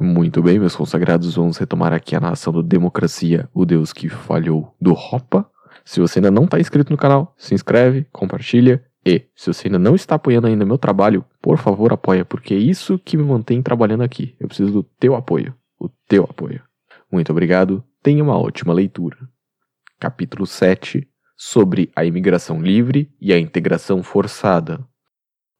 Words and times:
Muito 0.00 0.40
bem, 0.40 0.60
meus 0.60 0.76
consagrados, 0.76 1.34
vamos 1.34 1.56
retomar 1.56 1.92
aqui 1.92 2.14
a 2.14 2.20
narração 2.20 2.52
do 2.52 2.62
Democracia, 2.62 3.48
o 3.52 3.64
Deus 3.64 3.92
que 3.92 4.08
falhou, 4.08 4.72
do 4.80 4.92
Ropa. 4.92 5.50
Se 5.84 5.98
você 5.98 6.20
ainda 6.20 6.30
não 6.30 6.44
está 6.44 6.60
inscrito 6.60 6.92
no 6.92 6.96
canal, 6.96 7.34
se 7.36 7.52
inscreve, 7.52 8.06
compartilha 8.12 8.84
e, 9.04 9.26
se 9.34 9.52
você 9.52 9.66
ainda 9.66 9.78
não 9.78 9.96
está 9.96 10.14
apoiando 10.14 10.46
ainda 10.46 10.64
meu 10.64 10.78
trabalho, 10.78 11.24
por 11.42 11.58
favor 11.58 11.92
apoia, 11.92 12.24
porque 12.24 12.54
é 12.54 12.58
isso 12.58 12.96
que 12.96 13.16
me 13.16 13.24
mantém 13.24 13.60
trabalhando 13.60 14.04
aqui. 14.04 14.36
Eu 14.38 14.46
preciso 14.46 14.70
do 14.70 14.82
teu 14.84 15.16
apoio, 15.16 15.52
o 15.80 15.88
teu 16.06 16.22
apoio. 16.22 16.62
Muito 17.10 17.32
obrigado, 17.32 17.82
tenha 18.00 18.22
uma 18.22 18.38
ótima 18.38 18.72
leitura. 18.72 19.16
Capítulo 19.98 20.46
7 20.46 21.08
Sobre 21.36 21.90
a 21.94 22.04
imigração 22.04 22.62
livre 22.62 23.12
e 23.20 23.32
a 23.32 23.38
integração 23.38 24.02
forçada. 24.02 24.84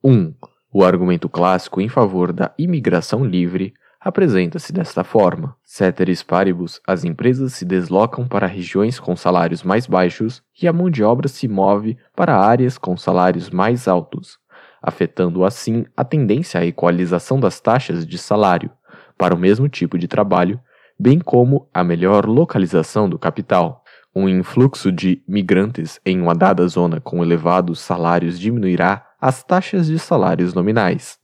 1. 0.04 0.32
O 0.72 0.84
argumento 0.84 1.28
clássico 1.28 1.80
em 1.80 1.88
favor 1.88 2.32
da 2.32 2.54
imigração 2.56 3.24
livre 3.24 3.74
apresenta-se 4.00 4.72
desta 4.72 5.02
forma: 5.02 5.56
ceteris 5.64 6.22
paribus, 6.22 6.80
as 6.86 7.04
empresas 7.04 7.54
se 7.54 7.64
deslocam 7.64 8.26
para 8.26 8.46
regiões 8.46 8.98
com 8.98 9.16
salários 9.16 9.62
mais 9.62 9.86
baixos 9.86 10.42
e 10.60 10.68
a 10.68 10.72
mão 10.72 10.90
de 10.90 11.02
obra 11.02 11.28
se 11.28 11.48
move 11.48 11.96
para 12.14 12.36
áreas 12.36 12.78
com 12.78 12.96
salários 12.96 13.50
mais 13.50 13.88
altos, 13.88 14.38
afetando 14.82 15.44
assim 15.44 15.84
a 15.96 16.04
tendência 16.04 16.60
à 16.60 16.64
equalização 16.64 17.40
das 17.40 17.60
taxas 17.60 18.06
de 18.06 18.18
salário 18.18 18.70
para 19.16 19.34
o 19.34 19.38
mesmo 19.38 19.68
tipo 19.68 19.98
de 19.98 20.06
trabalho, 20.06 20.60
bem 20.98 21.18
como 21.18 21.68
a 21.74 21.82
melhor 21.82 22.26
localização 22.26 23.08
do 23.08 23.18
capital. 23.18 23.82
Um 24.14 24.28
influxo 24.28 24.90
de 24.90 25.22
migrantes 25.28 26.00
em 26.04 26.20
uma 26.20 26.34
dada 26.34 26.66
zona 26.66 27.00
com 27.00 27.22
elevados 27.22 27.80
salários 27.80 28.38
diminuirá 28.38 29.04
as 29.20 29.42
taxas 29.42 29.86
de 29.86 29.98
salários 29.98 30.54
nominais. 30.54 31.18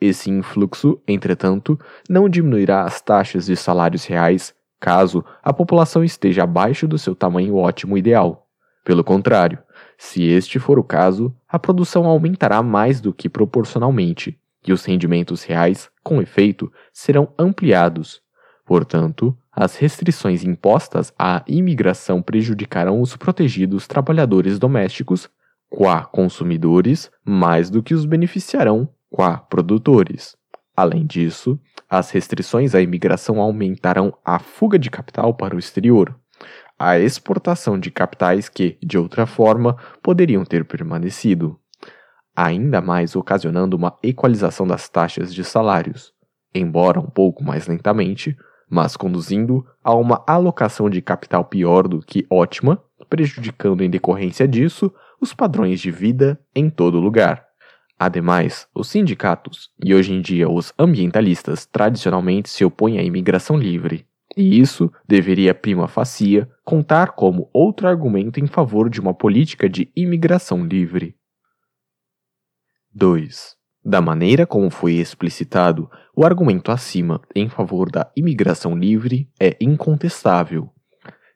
Esse 0.00 0.30
influxo, 0.30 0.98
entretanto, 1.06 1.78
não 2.08 2.28
diminuirá 2.28 2.84
as 2.84 3.00
taxas 3.02 3.46
de 3.46 3.56
salários 3.56 4.06
reais 4.06 4.54
caso 4.80 5.22
a 5.42 5.52
população 5.52 6.02
esteja 6.02 6.44
abaixo 6.44 6.88
do 6.88 6.98
seu 6.98 7.14
tamanho 7.14 7.56
ótimo 7.56 7.98
ideal. 7.98 8.46
Pelo 8.82 9.04
contrário, 9.04 9.58
se 9.98 10.22
este 10.24 10.58
for 10.58 10.78
o 10.78 10.82
caso, 10.82 11.34
a 11.46 11.58
produção 11.58 12.06
aumentará 12.06 12.62
mais 12.62 12.98
do 12.98 13.12
que 13.12 13.28
proporcionalmente, 13.28 14.40
e 14.66 14.72
os 14.72 14.84
rendimentos 14.84 15.42
reais, 15.42 15.90
com 16.02 16.22
efeito, 16.22 16.72
serão 16.92 17.32
ampliados. 17.38 18.22
Portanto, 18.64 19.36
as 19.52 19.76
restrições 19.76 20.44
impostas 20.44 21.12
à 21.18 21.42
imigração 21.46 22.22
prejudicarão 22.22 23.02
os 23.02 23.16
protegidos 23.16 23.86
trabalhadores 23.86 24.58
domésticos, 24.58 25.28
qua 25.68 26.04
consumidores, 26.04 27.10
mais 27.22 27.68
do 27.68 27.82
que 27.82 27.94
os 27.94 28.06
beneficiarão 28.06 28.88
qua 29.10 29.36
produtores. 29.36 30.36
Além 30.76 31.04
disso, 31.04 31.60
as 31.88 32.10
restrições 32.10 32.74
à 32.74 32.80
imigração 32.80 33.40
aumentarão 33.40 34.16
a 34.24 34.38
fuga 34.38 34.78
de 34.78 34.88
capital 34.88 35.34
para 35.34 35.54
o 35.54 35.58
exterior, 35.58 36.18
a 36.78 36.98
exportação 36.98 37.78
de 37.78 37.90
capitais 37.90 38.48
que, 38.48 38.78
de 38.82 38.96
outra 38.96 39.26
forma, 39.26 39.76
poderiam 40.02 40.44
ter 40.44 40.64
permanecido, 40.64 41.58
ainda 42.34 42.80
mais 42.80 43.14
ocasionando 43.14 43.76
uma 43.76 43.98
equalização 44.02 44.66
das 44.66 44.88
taxas 44.88 45.34
de 45.34 45.44
salários, 45.44 46.14
embora 46.54 46.98
um 46.98 47.10
pouco 47.10 47.44
mais 47.44 47.66
lentamente, 47.66 48.34
mas 48.70 48.96
conduzindo 48.96 49.66
a 49.82 49.92
uma 49.94 50.24
alocação 50.26 50.88
de 50.88 51.02
capital 51.02 51.44
pior 51.44 51.86
do 51.86 52.00
que 52.00 52.24
ótima, 52.30 52.82
prejudicando 53.10 53.82
em 53.82 53.90
decorrência 53.90 54.48
disso 54.48 54.90
os 55.20 55.34
padrões 55.34 55.80
de 55.80 55.90
vida 55.90 56.40
em 56.54 56.70
todo 56.70 57.00
lugar. 57.00 57.49
Ademais, 58.02 58.66
os 58.74 58.88
sindicatos 58.88 59.68
e 59.84 59.94
hoje 59.94 60.14
em 60.14 60.22
dia 60.22 60.48
os 60.48 60.72
ambientalistas 60.78 61.66
tradicionalmente 61.66 62.48
se 62.48 62.64
opõem 62.64 62.98
à 62.98 63.02
imigração 63.02 63.58
livre, 63.58 64.06
e 64.34 64.58
isso 64.58 64.90
deveria 65.06 65.54
prima 65.54 65.86
facie 65.86 66.46
contar 66.64 67.08
como 67.08 67.50
outro 67.52 67.86
argumento 67.86 68.40
em 68.40 68.46
favor 68.46 68.88
de 68.88 69.02
uma 69.02 69.12
política 69.12 69.68
de 69.68 69.92
imigração 69.94 70.64
livre. 70.64 71.14
2. 72.94 73.54
Da 73.84 74.00
maneira 74.00 74.46
como 74.46 74.70
foi 74.70 74.94
explicitado, 74.94 75.90
o 76.16 76.24
argumento 76.24 76.72
acima 76.72 77.20
em 77.34 77.50
favor 77.50 77.90
da 77.90 78.10
imigração 78.16 78.74
livre 78.74 79.28
é 79.38 79.58
incontestável 79.60 80.72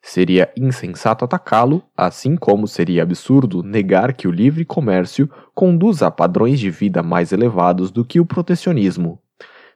Seria 0.06 0.52
insensato 0.54 1.24
atacá-lo, 1.24 1.82
assim 1.96 2.36
como 2.36 2.68
seria 2.68 3.02
absurdo 3.02 3.62
negar 3.62 4.12
que 4.12 4.28
o 4.28 4.30
livre 4.30 4.62
comércio 4.62 5.30
conduz 5.54 6.02
a 6.02 6.10
padrões 6.10 6.60
de 6.60 6.68
vida 6.68 7.02
mais 7.02 7.32
elevados 7.32 7.90
do 7.90 8.04
que 8.04 8.20
o 8.20 8.26
protecionismo. 8.26 9.18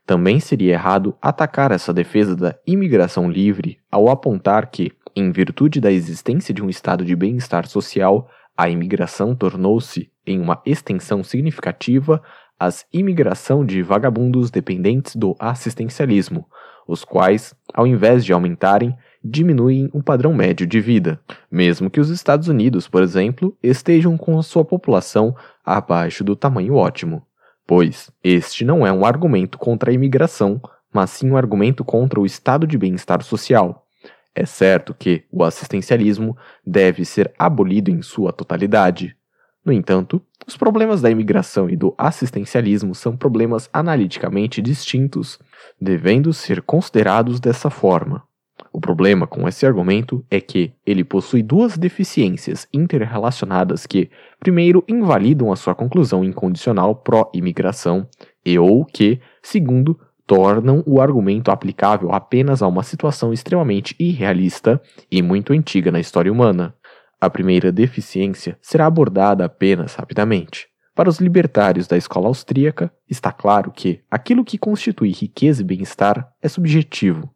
Também 0.05 0.39
seria 0.39 0.75
errado 0.75 1.17
atacar 1.23 1.73
essa 1.73 1.95
defesa 1.95 2.37
da 2.37 2.55
imigração 2.67 3.31
livre 3.31 3.79
ao 3.91 4.11
apontar 4.11 4.71
que, 4.71 4.93
em 5.17 5.33
virtude 5.33 5.81
da 5.81 5.91
existência 5.91 6.53
de 6.53 6.63
um 6.63 6.69
estado 6.69 7.07
de 7.07 7.17
bem-estar 7.17 7.67
social, 7.67 8.29
a 8.55 8.69
imigração 8.69 9.35
tornou-se, 9.35 10.11
em 10.27 10.39
uma 10.39 10.61
extensão 10.67 11.25
significativa, 11.25 12.23
as 12.61 12.85
imigração 12.93 13.65
de 13.65 13.83
vagabundos 13.83 14.51
dependentes 14.51 15.17
do 15.17 15.35
assistencialismo, 15.39 16.47
os 16.87 17.03
quais, 17.03 17.55
ao 17.73 17.87
invés 17.87 18.27
de 18.27 18.33
aumentarem, 18.35 18.95
diminuem 19.23 19.89
o 19.93 20.03
padrão 20.03 20.33
médio 20.33 20.67
de 20.67 20.81
vida, 20.81 21.21
mesmo 21.51 21.91
que 21.91 22.01
os 22.01 22.11
Estados 22.11 22.49
Unidos, 22.49 22.89
por 22.89 23.03
exemplo, 23.03 23.57
estejam 23.63 24.17
com 24.17 24.39
a 24.39 24.43
sua 24.43 24.65
população 24.65 25.35
abaixo 25.65 26.23
do 26.23 26.37
tamanho 26.37 26.75
ótimo, 26.75 27.27
pois 27.67 28.11
este 28.23 28.65
não 28.65 28.87
é 28.87 28.93
um 28.93 29.05
argumento 29.05 29.59
contra 29.59 29.91
a 29.91 29.95
imigração, 29.95 30.61
mas 30.93 31.11
sim 31.11 31.31
um 31.31 31.37
argumento 31.37 31.85
contra 31.85 32.21
o 32.21 32.27
estado 32.27 32.67
de 32.67 32.79
bem-estar 32.79 33.23
social. 33.23 33.87
É 34.35 34.47
certo 34.47 34.95
que 34.95 35.25
o 35.33 35.43
assistencialismo 35.43 36.37
deve 36.65 37.05
ser 37.05 37.33
abolido 37.39 37.91
em 37.91 38.01
sua 38.03 38.33
totalidade. 38.33 39.17
No 39.65 39.73
entanto, 39.73 40.23
os 40.47 40.57
problemas 40.57 41.03
da 41.03 41.11
imigração 41.11 41.69
e 41.69 41.77
do 41.77 41.95
assistencialismo 41.99 42.95
são 42.95 43.17
problemas 43.17 43.69
analiticamente 43.73 44.63
distintos, 44.63 45.39
devendo 45.81 46.33
ser 46.33 46.63
considerados 46.63 47.41
dessa 47.41 47.69
forma. 47.69 48.28
O 48.73 48.81
problema 48.81 49.27
com 49.27 49.49
esse 49.49 49.65
argumento 49.65 50.25
é 50.31 50.41
que 50.41 50.73
ele 50.85 51.03
possui 51.03 51.43
duas 51.43 51.79
deficiências 51.79 52.67
interrelacionadas 52.73 53.87
que, 53.87 54.11
primeiro, 54.39 54.85
invalidam 54.87 55.51
a 55.51 55.57
sua 55.57 55.75
conclusão 55.75 56.25
incondicional 56.25 56.95
pró-imigração 56.95 58.07
e 58.45 58.59
ou 58.59 58.85
que, 58.85 59.21
segundo, 59.43 59.99
tornam 60.27 60.83
o 60.87 61.01
argumento 61.01 61.51
aplicável 61.51 62.13
apenas 62.13 62.63
a 62.63 62.67
uma 62.67 62.83
situação 62.83 63.33
extremamente 63.33 63.97
irrealista 63.99 64.81
e 65.11 65.23
muito 65.23 65.55
antiga 65.55 65.91
na 65.91 65.99
história 65.99 66.31
humana. 66.31 66.75
A 67.21 67.31
primeira 67.31 67.73
deficiência 67.73 68.59
será 68.61 68.87
abordada 68.87 69.45
apenas 69.45 69.95
rapidamente. 69.95 70.69
Para 70.95 71.09
os 71.09 71.19
libertários 71.19 71.87
da 71.87 71.97
escola 71.97 72.29
austríaca, 72.29 72.93
está 73.09 73.33
claro 73.33 73.71
que 73.71 74.01
aquilo 74.11 74.45
que 74.45 74.59
constitui 74.59 75.13
riqueza 75.13 75.63
e 75.63 75.65
bem-estar 75.65 76.29
é 76.43 76.49
subjetivo, 76.49 77.33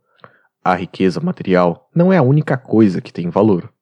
a 0.65 0.75
riqueza 0.75 1.21
material 1.21 1.89
não 1.95 2.13
é 2.13 2.19
a 2.19 2.23
única 2.23 2.57
coisa 2.57 3.01
que 3.01 3.13
tem 3.13 3.29
valor. 3.29 3.73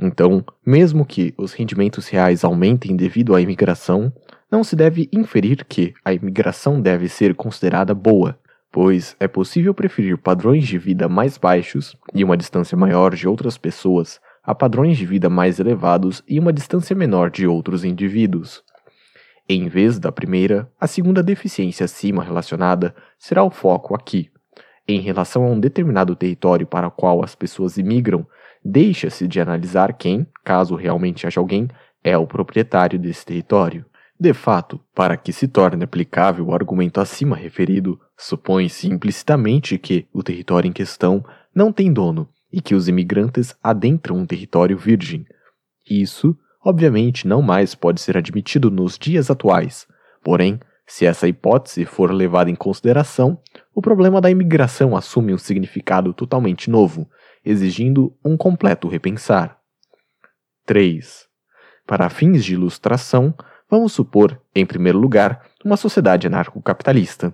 Então, 0.00 0.42
mesmo 0.64 1.04
que 1.04 1.34
os 1.36 1.52
rendimentos 1.52 2.08
reais 2.08 2.42
aumentem 2.42 2.96
devido 2.96 3.34
à 3.34 3.40
imigração, 3.40 4.10
não 4.50 4.64
se 4.64 4.74
deve 4.74 5.08
inferir 5.12 5.64
que 5.66 5.92
a 6.02 6.14
imigração 6.14 6.80
deve 6.80 7.08
ser 7.08 7.34
considerada 7.34 7.94
boa, 7.94 8.38
pois 8.72 9.14
é 9.20 9.28
possível 9.28 9.74
preferir 9.74 10.16
padrões 10.16 10.66
de 10.66 10.78
vida 10.78 11.08
mais 11.08 11.36
baixos 11.36 11.94
e 12.14 12.24
uma 12.24 12.36
distância 12.36 12.76
maior 12.76 13.14
de 13.14 13.28
outras 13.28 13.58
pessoas 13.58 14.18
a 14.42 14.54
padrões 14.54 14.96
de 14.96 15.04
vida 15.04 15.28
mais 15.28 15.60
elevados 15.60 16.24
e 16.26 16.40
uma 16.40 16.52
distância 16.52 16.96
menor 16.96 17.30
de 17.30 17.46
outros 17.46 17.84
indivíduos. 17.84 18.64
Em 19.46 19.68
vez 19.68 19.98
da 19.98 20.10
primeira, 20.10 20.72
a 20.80 20.86
segunda 20.86 21.22
deficiência 21.22 21.84
acima 21.84 22.24
relacionada 22.24 22.94
será 23.18 23.44
o 23.44 23.50
foco 23.50 23.94
aqui 23.94 24.30
em 24.94 25.00
relação 25.00 25.44
a 25.44 25.50
um 25.50 25.58
determinado 25.60 26.14
território 26.16 26.66
para 26.66 26.88
o 26.88 26.90
qual 26.90 27.24
as 27.24 27.34
pessoas 27.34 27.76
imigram, 27.76 28.26
deixa-se 28.64 29.26
de 29.26 29.40
analisar 29.40 29.92
quem, 29.94 30.26
caso 30.44 30.74
realmente 30.74 31.26
haja 31.26 31.40
alguém, 31.40 31.68
é 32.02 32.16
o 32.16 32.26
proprietário 32.26 32.98
desse 32.98 33.24
território. 33.24 33.84
De 34.18 34.34
fato, 34.34 34.78
para 34.94 35.16
que 35.16 35.32
se 35.32 35.48
torne 35.48 35.82
aplicável 35.82 36.46
o 36.46 36.54
argumento 36.54 37.00
acima 37.00 37.34
referido, 37.34 37.98
supõe-se 38.18 38.86
implicitamente 38.86 39.78
que 39.78 40.06
o 40.12 40.22
território 40.22 40.68
em 40.68 40.72
questão 40.72 41.24
não 41.54 41.72
tem 41.72 41.90
dono 41.90 42.28
e 42.52 42.60
que 42.60 42.74
os 42.74 42.86
imigrantes 42.86 43.54
adentram 43.62 44.16
um 44.16 44.26
território 44.26 44.76
virgem. 44.76 45.24
Isso, 45.88 46.36
obviamente, 46.62 47.26
não 47.26 47.40
mais 47.40 47.74
pode 47.74 48.00
ser 48.00 48.16
admitido 48.18 48.70
nos 48.70 48.98
dias 48.98 49.30
atuais. 49.30 49.86
Porém, 50.22 50.60
se 50.90 51.06
essa 51.06 51.28
hipótese 51.28 51.84
for 51.84 52.10
levada 52.10 52.50
em 52.50 52.56
consideração, 52.56 53.40
o 53.72 53.80
problema 53.80 54.20
da 54.20 54.28
imigração 54.28 54.96
assume 54.96 55.32
um 55.32 55.38
significado 55.38 56.12
totalmente 56.12 56.68
novo, 56.68 57.08
exigindo 57.44 58.12
um 58.24 58.36
completo 58.36 58.88
repensar. 58.88 59.56
3. 60.66 61.28
Para 61.86 62.10
fins 62.10 62.44
de 62.44 62.54
ilustração, 62.54 63.32
vamos 63.70 63.92
supor, 63.92 64.42
em 64.52 64.66
primeiro 64.66 64.98
lugar, 64.98 65.46
uma 65.64 65.76
sociedade 65.76 66.26
anarcocapitalista. 66.26 67.32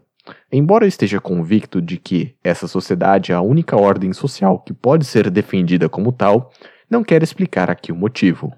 Embora 0.52 0.84
eu 0.84 0.88
esteja 0.88 1.18
convicto 1.18 1.80
de 1.80 1.96
que 1.96 2.36
essa 2.44 2.68
sociedade 2.68 3.32
é 3.32 3.34
a 3.34 3.40
única 3.40 3.74
ordem 3.74 4.12
social 4.12 4.58
que 4.60 4.74
pode 4.74 5.06
ser 5.06 5.30
defendida 5.30 5.88
como 5.88 6.12
tal, 6.12 6.52
não 6.90 7.02
quero 7.02 7.24
explicar 7.24 7.70
aqui 7.70 7.90
o 7.90 7.96
motivo. 7.96 8.52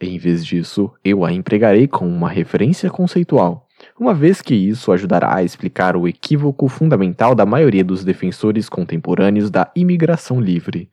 Em 0.00 0.18
vez 0.18 0.44
disso, 0.44 0.92
eu 1.04 1.24
a 1.24 1.32
empregarei 1.32 1.86
como 1.86 2.10
uma 2.10 2.28
referência 2.28 2.90
conceitual, 2.90 3.63
uma 3.98 4.12
vez 4.12 4.42
que 4.42 4.54
isso 4.54 4.90
ajudará 4.90 5.36
a 5.36 5.42
explicar 5.42 5.96
o 5.96 6.08
equívoco 6.08 6.68
fundamental 6.68 7.34
da 7.34 7.46
maioria 7.46 7.84
dos 7.84 8.04
defensores 8.04 8.68
contemporâneos 8.68 9.50
da 9.50 9.70
imigração 9.74 10.40
livre. 10.40 10.90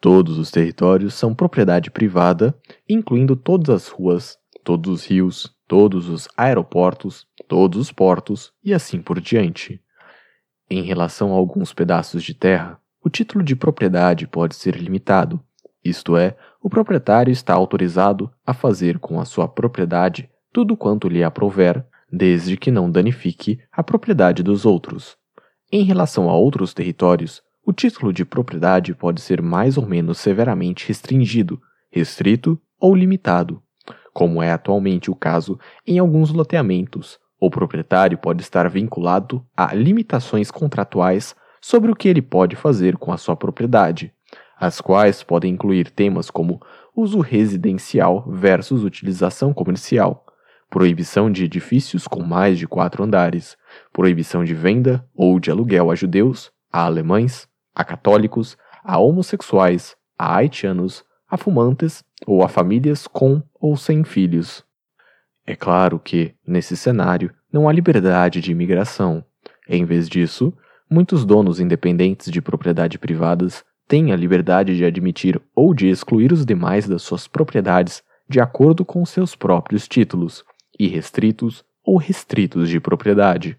Todos 0.00 0.38
os 0.38 0.50
territórios 0.50 1.14
são 1.14 1.34
propriedade 1.34 1.90
privada, 1.90 2.54
incluindo 2.88 3.34
todas 3.34 3.70
as 3.70 3.88
ruas, 3.88 4.38
todos 4.62 4.92
os 4.92 5.06
rios, 5.06 5.54
todos 5.66 6.08
os 6.08 6.28
aeroportos, 6.36 7.26
todos 7.48 7.78
os 7.78 7.90
portos 7.90 8.52
e 8.62 8.74
assim 8.74 9.00
por 9.00 9.20
diante. 9.20 9.80
Em 10.68 10.82
relação 10.82 11.32
a 11.32 11.36
alguns 11.36 11.72
pedaços 11.72 12.22
de 12.22 12.34
terra, 12.34 12.78
o 13.02 13.08
título 13.08 13.42
de 13.42 13.56
propriedade 13.56 14.26
pode 14.26 14.54
ser 14.54 14.76
limitado, 14.76 15.40
isto 15.84 16.16
é, 16.16 16.34
o 16.62 16.70
proprietário 16.70 17.30
está 17.30 17.52
autorizado 17.52 18.32
a 18.46 18.54
fazer 18.54 18.98
com 18.98 19.20
a 19.20 19.26
sua 19.26 19.46
propriedade 19.46 20.30
tudo 20.50 20.76
quanto 20.76 21.08
lhe 21.08 21.22
aprouver, 21.22 21.84
desde 22.10 22.56
que 22.56 22.70
não 22.70 22.90
danifique 22.90 23.60
a 23.72 23.82
propriedade 23.82 24.42
dos 24.42 24.64
outros. 24.64 25.16
Em 25.72 25.82
relação 25.82 26.28
a 26.30 26.36
outros 26.36 26.72
territórios, 26.72 27.42
o 27.66 27.72
título 27.72 28.12
de 28.12 28.24
propriedade 28.24 28.94
pode 28.94 29.20
ser 29.20 29.40
mais 29.40 29.78
ou 29.78 29.86
menos 29.86 30.18
severamente 30.18 30.86
restringido, 30.86 31.60
restrito 31.90 32.60
ou 32.78 32.94
limitado. 32.94 33.62
Como 34.12 34.42
é 34.42 34.52
atualmente 34.52 35.10
o 35.10 35.14
caso 35.14 35.58
em 35.86 35.98
alguns 35.98 36.30
loteamentos, 36.30 37.18
o 37.40 37.50
proprietário 37.50 38.16
pode 38.16 38.42
estar 38.42 38.68
vinculado 38.68 39.44
a 39.56 39.74
limitações 39.74 40.50
contratuais 40.50 41.34
sobre 41.60 41.90
o 41.90 41.96
que 41.96 42.08
ele 42.08 42.22
pode 42.22 42.56
fazer 42.56 42.96
com 42.96 43.12
a 43.12 43.16
sua 43.16 43.34
propriedade, 43.34 44.12
as 44.58 44.80
quais 44.80 45.22
podem 45.22 45.54
incluir 45.54 45.90
temas 45.90 46.30
como 46.30 46.60
uso 46.94 47.18
residencial 47.20 48.24
versus 48.30 48.84
utilização 48.84 49.52
comercial, 49.52 50.23
proibição 50.74 51.30
de 51.30 51.44
edifícios 51.44 52.08
com 52.08 52.24
mais 52.24 52.58
de 52.58 52.66
quatro 52.66 53.04
andares, 53.04 53.56
proibição 53.92 54.42
de 54.42 54.54
venda 54.54 55.08
ou 55.14 55.38
de 55.38 55.48
aluguel 55.48 55.88
a 55.88 55.94
judeus, 55.94 56.50
a 56.72 56.84
alemães, 56.84 57.46
a 57.72 57.84
católicos, 57.84 58.58
a 58.82 58.98
homossexuais, 58.98 59.94
a 60.18 60.34
haitianos, 60.34 61.04
a 61.30 61.36
fumantes 61.36 62.02
ou 62.26 62.42
a 62.42 62.48
famílias 62.48 63.06
com 63.06 63.40
ou 63.54 63.76
sem 63.76 64.02
filhos. 64.02 64.64
É 65.46 65.54
claro 65.54 66.00
que, 66.00 66.34
nesse 66.44 66.76
cenário, 66.76 67.32
não 67.52 67.68
há 67.68 67.72
liberdade 67.72 68.40
de 68.40 68.50
imigração. 68.50 69.24
Em 69.68 69.84
vez 69.84 70.08
disso, 70.08 70.52
muitos 70.90 71.24
donos 71.24 71.60
independentes 71.60 72.32
de 72.32 72.42
propriedade 72.42 72.98
privadas 72.98 73.64
têm 73.86 74.10
a 74.10 74.16
liberdade 74.16 74.76
de 74.76 74.84
admitir 74.84 75.40
ou 75.54 75.72
de 75.72 75.86
excluir 75.86 76.32
os 76.32 76.44
demais 76.44 76.88
das 76.88 77.02
suas 77.02 77.28
propriedades 77.28 78.02
de 78.28 78.40
acordo 78.40 78.84
com 78.84 79.04
seus 79.04 79.36
próprios 79.36 79.86
títulos, 79.86 80.44
irrestritos 80.78 81.64
ou 81.84 81.96
restritos 81.96 82.68
de 82.68 82.80
propriedade. 82.80 83.58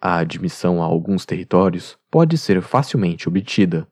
A 0.00 0.18
admissão 0.18 0.82
a 0.82 0.86
alguns 0.86 1.26
territórios 1.26 1.98
pode 2.10 2.38
ser 2.38 2.62
facilmente 2.62 3.28
obtida, 3.28 3.86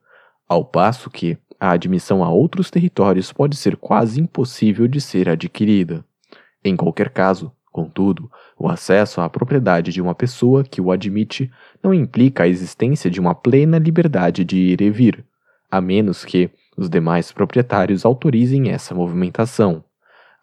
ao 0.47 0.63
passo 0.63 1.09
que 1.09 1.37
a 1.59 1.71
admissão 1.71 2.23
a 2.23 2.29
outros 2.29 2.69
territórios 2.69 3.33
pode 3.33 3.57
ser 3.57 3.75
quase 3.75 4.21
impossível 4.21 4.87
de 4.87 5.01
ser 5.01 5.27
adquirida. 5.27 6.05
Em 6.63 6.75
qualquer 6.75 7.09
caso, 7.09 7.51
contudo, 7.71 8.31
o 8.57 8.69
acesso 8.69 9.21
à 9.21 9.29
propriedade 9.29 9.91
de 9.91 10.01
uma 10.01 10.15
pessoa 10.15 10.63
que 10.63 10.79
o 10.79 10.91
admite 10.91 11.51
não 11.83 11.93
implica 11.93 12.43
a 12.43 12.47
existência 12.47 13.09
de 13.09 13.19
uma 13.19 13.35
plena 13.35 13.77
liberdade 13.77 14.45
de 14.45 14.57
ir 14.57 14.81
e 14.81 14.89
vir, 14.89 15.25
a 15.69 15.81
menos 15.81 16.23
que 16.23 16.49
os 16.77 16.89
demais 16.89 17.31
proprietários 17.31 18.05
autorizem 18.05 18.69
essa 18.69 18.95
movimentação. 18.95 19.83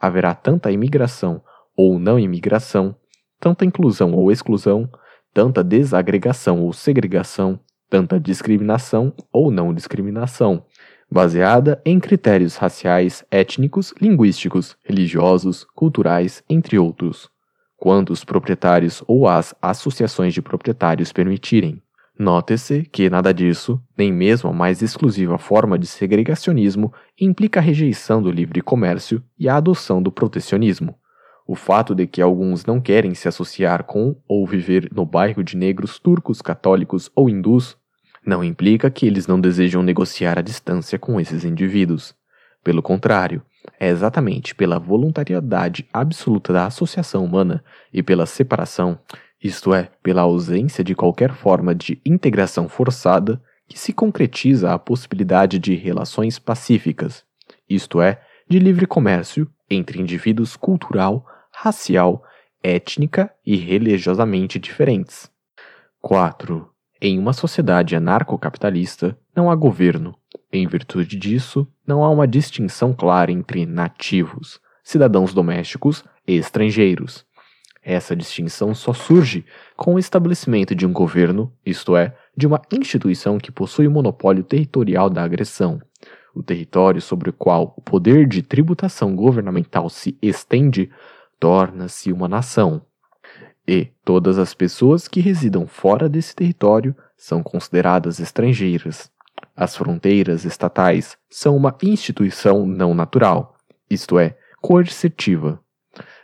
Haverá 0.00 0.34
tanta 0.34 0.70
imigração 0.70 1.40
ou 1.76 1.98
não 1.98 2.18
imigração, 2.18 2.96
tanta 3.40 3.64
inclusão 3.64 4.12
ou 4.12 4.30
exclusão, 4.30 4.88
tanta 5.32 5.64
desagregação 5.64 6.62
ou 6.62 6.72
segregação, 6.72 7.58
tanta 7.90 8.18
discriminação 8.18 9.12
ou 9.32 9.50
não 9.50 9.74
discriminação, 9.74 10.64
baseada 11.10 11.80
em 11.84 12.00
critérios 12.00 12.56
raciais, 12.56 13.24
étnicos, 13.30 13.92
linguísticos, 14.00 14.76
religiosos, 14.84 15.64
culturais, 15.74 16.42
entre 16.48 16.78
outros, 16.78 17.28
quanto 17.76 18.12
os 18.12 18.24
proprietários 18.24 19.02
ou 19.06 19.28
as 19.28 19.54
associações 19.60 20.32
de 20.32 20.42
proprietários 20.42 21.12
permitirem. 21.12 21.82
Note-se 22.16 22.82
que 22.82 23.10
nada 23.10 23.34
disso, 23.34 23.82
nem 23.98 24.12
mesmo 24.12 24.48
a 24.48 24.52
mais 24.52 24.82
exclusiva 24.82 25.36
forma 25.36 25.76
de 25.76 25.86
segregacionismo, 25.86 26.92
implica 27.20 27.58
a 27.58 27.62
rejeição 27.62 28.22
do 28.22 28.30
livre 28.30 28.60
comércio 28.60 29.22
e 29.36 29.48
a 29.48 29.56
adoção 29.56 30.00
do 30.00 30.12
protecionismo. 30.12 30.96
O 31.46 31.54
fato 31.54 31.94
de 31.94 32.06
que 32.06 32.22
alguns 32.22 32.64
não 32.64 32.80
querem 32.80 33.14
se 33.14 33.28
associar 33.28 33.84
com 33.84 34.16
ou 34.26 34.46
viver 34.46 34.88
no 34.92 35.04
bairro 35.04 35.44
de 35.44 35.56
negros 35.56 35.98
turcos, 35.98 36.40
católicos 36.40 37.10
ou 37.14 37.28
hindus 37.28 37.76
não 38.24 38.42
implica 38.42 38.90
que 38.90 39.06
eles 39.06 39.26
não 39.26 39.38
desejam 39.38 39.82
negociar 39.82 40.38
à 40.38 40.42
distância 40.42 40.98
com 40.98 41.20
esses 41.20 41.44
indivíduos. 41.44 42.14
Pelo 42.62 42.82
contrário, 42.82 43.42
é 43.78 43.88
exatamente 43.88 44.54
pela 44.54 44.78
voluntariedade 44.78 45.86
absoluta 45.92 46.52
da 46.52 46.66
associação 46.66 47.22
humana 47.24 47.62
e 47.92 48.02
pela 48.02 48.24
separação, 48.24 48.98
isto 49.42 49.74
é, 49.74 49.90
pela 50.02 50.22
ausência 50.22 50.82
de 50.82 50.94
qualquer 50.94 51.34
forma 51.34 51.74
de 51.74 52.00
integração 52.06 52.68
forçada, 52.68 53.40
que 53.68 53.78
se 53.78 53.92
concretiza 53.92 54.72
a 54.72 54.78
possibilidade 54.78 55.58
de 55.58 55.74
relações 55.74 56.38
pacíficas, 56.38 57.22
isto 57.68 58.00
é, 58.00 58.20
de 58.48 58.58
livre 58.58 58.86
comércio 58.86 59.46
entre 59.70 60.00
indivíduos 60.00 60.56
cultural, 60.56 61.26
racial, 61.54 62.22
étnica 62.62 63.30
e 63.44 63.56
religiosamente 63.56 64.58
diferentes. 64.58 65.30
4. 66.00 66.68
Em 67.00 67.18
uma 67.18 67.32
sociedade 67.32 67.94
anarcocapitalista, 67.94 69.16
não 69.34 69.50
há 69.50 69.54
governo. 69.54 70.14
Em 70.52 70.66
virtude 70.66 71.16
disso, 71.16 71.66
não 71.86 72.04
há 72.04 72.10
uma 72.10 72.26
distinção 72.26 72.92
clara 72.92 73.30
entre 73.30 73.66
nativos, 73.66 74.60
cidadãos 74.82 75.32
domésticos 75.32 76.04
e 76.26 76.34
estrangeiros. 76.34 77.24
Essa 77.82 78.16
distinção 78.16 78.74
só 78.74 78.94
surge 78.94 79.44
com 79.76 79.94
o 79.94 79.98
estabelecimento 79.98 80.74
de 80.74 80.86
um 80.86 80.92
governo, 80.92 81.52
isto 81.66 81.94
é, 81.96 82.16
de 82.34 82.46
uma 82.46 82.62
instituição 82.72 83.38
que 83.38 83.52
possui 83.52 83.86
o 83.86 83.90
monopólio 83.90 84.42
territorial 84.42 85.10
da 85.10 85.22
agressão, 85.22 85.80
o 86.34 86.42
território 86.42 87.00
sobre 87.00 87.28
o 87.28 87.32
qual 87.32 87.74
o 87.76 87.82
poder 87.82 88.26
de 88.26 88.42
tributação 88.42 89.14
governamental 89.14 89.90
se 89.90 90.16
estende 90.22 90.90
torna-se 91.44 92.10
uma 92.10 92.26
nação. 92.26 92.80
E 93.68 93.90
todas 94.02 94.38
as 94.38 94.54
pessoas 94.54 95.06
que 95.06 95.20
residam 95.20 95.66
fora 95.66 96.08
desse 96.08 96.34
território 96.34 96.96
são 97.18 97.42
consideradas 97.42 98.18
estrangeiras. 98.18 99.10
As 99.54 99.76
fronteiras 99.76 100.46
estatais 100.46 101.18
são 101.28 101.54
uma 101.54 101.76
instituição 101.82 102.64
não 102.64 102.94
natural, 102.94 103.56
isto 103.90 104.18
é, 104.18 104.38
coercitiva. 104.62 105.60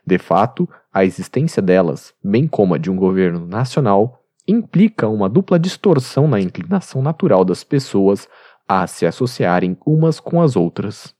De 0.06 0.16
fato, 0.16 0.66
a 0.90 1.04
existência 1.04 1.60
delas, 1.60 2.14
bem 2.24 2.48
como 2.48 2.72
a 2.72 2.78
de 2.78 2.90
um 2.90 2.96
governo 2.96 3.46
nacional, 3.46 4.24
implica 4.48 5.06
uma 5.06 5.28
dupla 5.28 5.58
distorção 5.58 6.26
na 6.26 6.40
inclinação 6.40 7.02
natural 7.02 7.44
das 7.44 7.62
pessoas 7.62 8.26
a 8.66 8.86
se 8.86 9.04
associarem 9.04 9.76
umas 9.84 10.18
com 10.18 10.40
as 10.40 10.56
outras. 10.56 11.14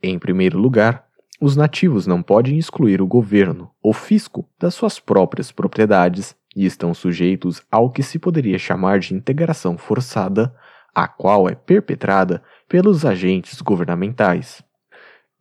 Em 0.00 0.20
primeiro 0.20 0.56
lugar, 0.56 1.04
os 1.44 1.56
nativos 1.56 2.06
não 2.06 2.22
podem 2.22 2.56
excluir 2.56 3.02
o 3.02 3.06
governo, 3.06 3.70
o 3.82 3.92
fisco, 3.92 4.48
das 4.58 4.72
suas 4.72 4.98
próprias 4.98 5.52
propriedades 5.52 6.34
e 6.56 6.64
estão 6.64 6.94
sujeitos 6.94 7.60
ao 7.70 7.90
que 7.90 8.02
se 8.02 8.18
poderia 8.18 8.58
chamar 8.58 8.98
de 8.98 9.12
integração 9.12 9.76
forçada, 9.76 10.54
a 10.94 11.06
qual 11.06 11.46
é 11.46 11.54
perpetrada 11.54 12.42
pelos 12.66 13.04
agentes 13.04 13.60
governamentais. 13.60 14.62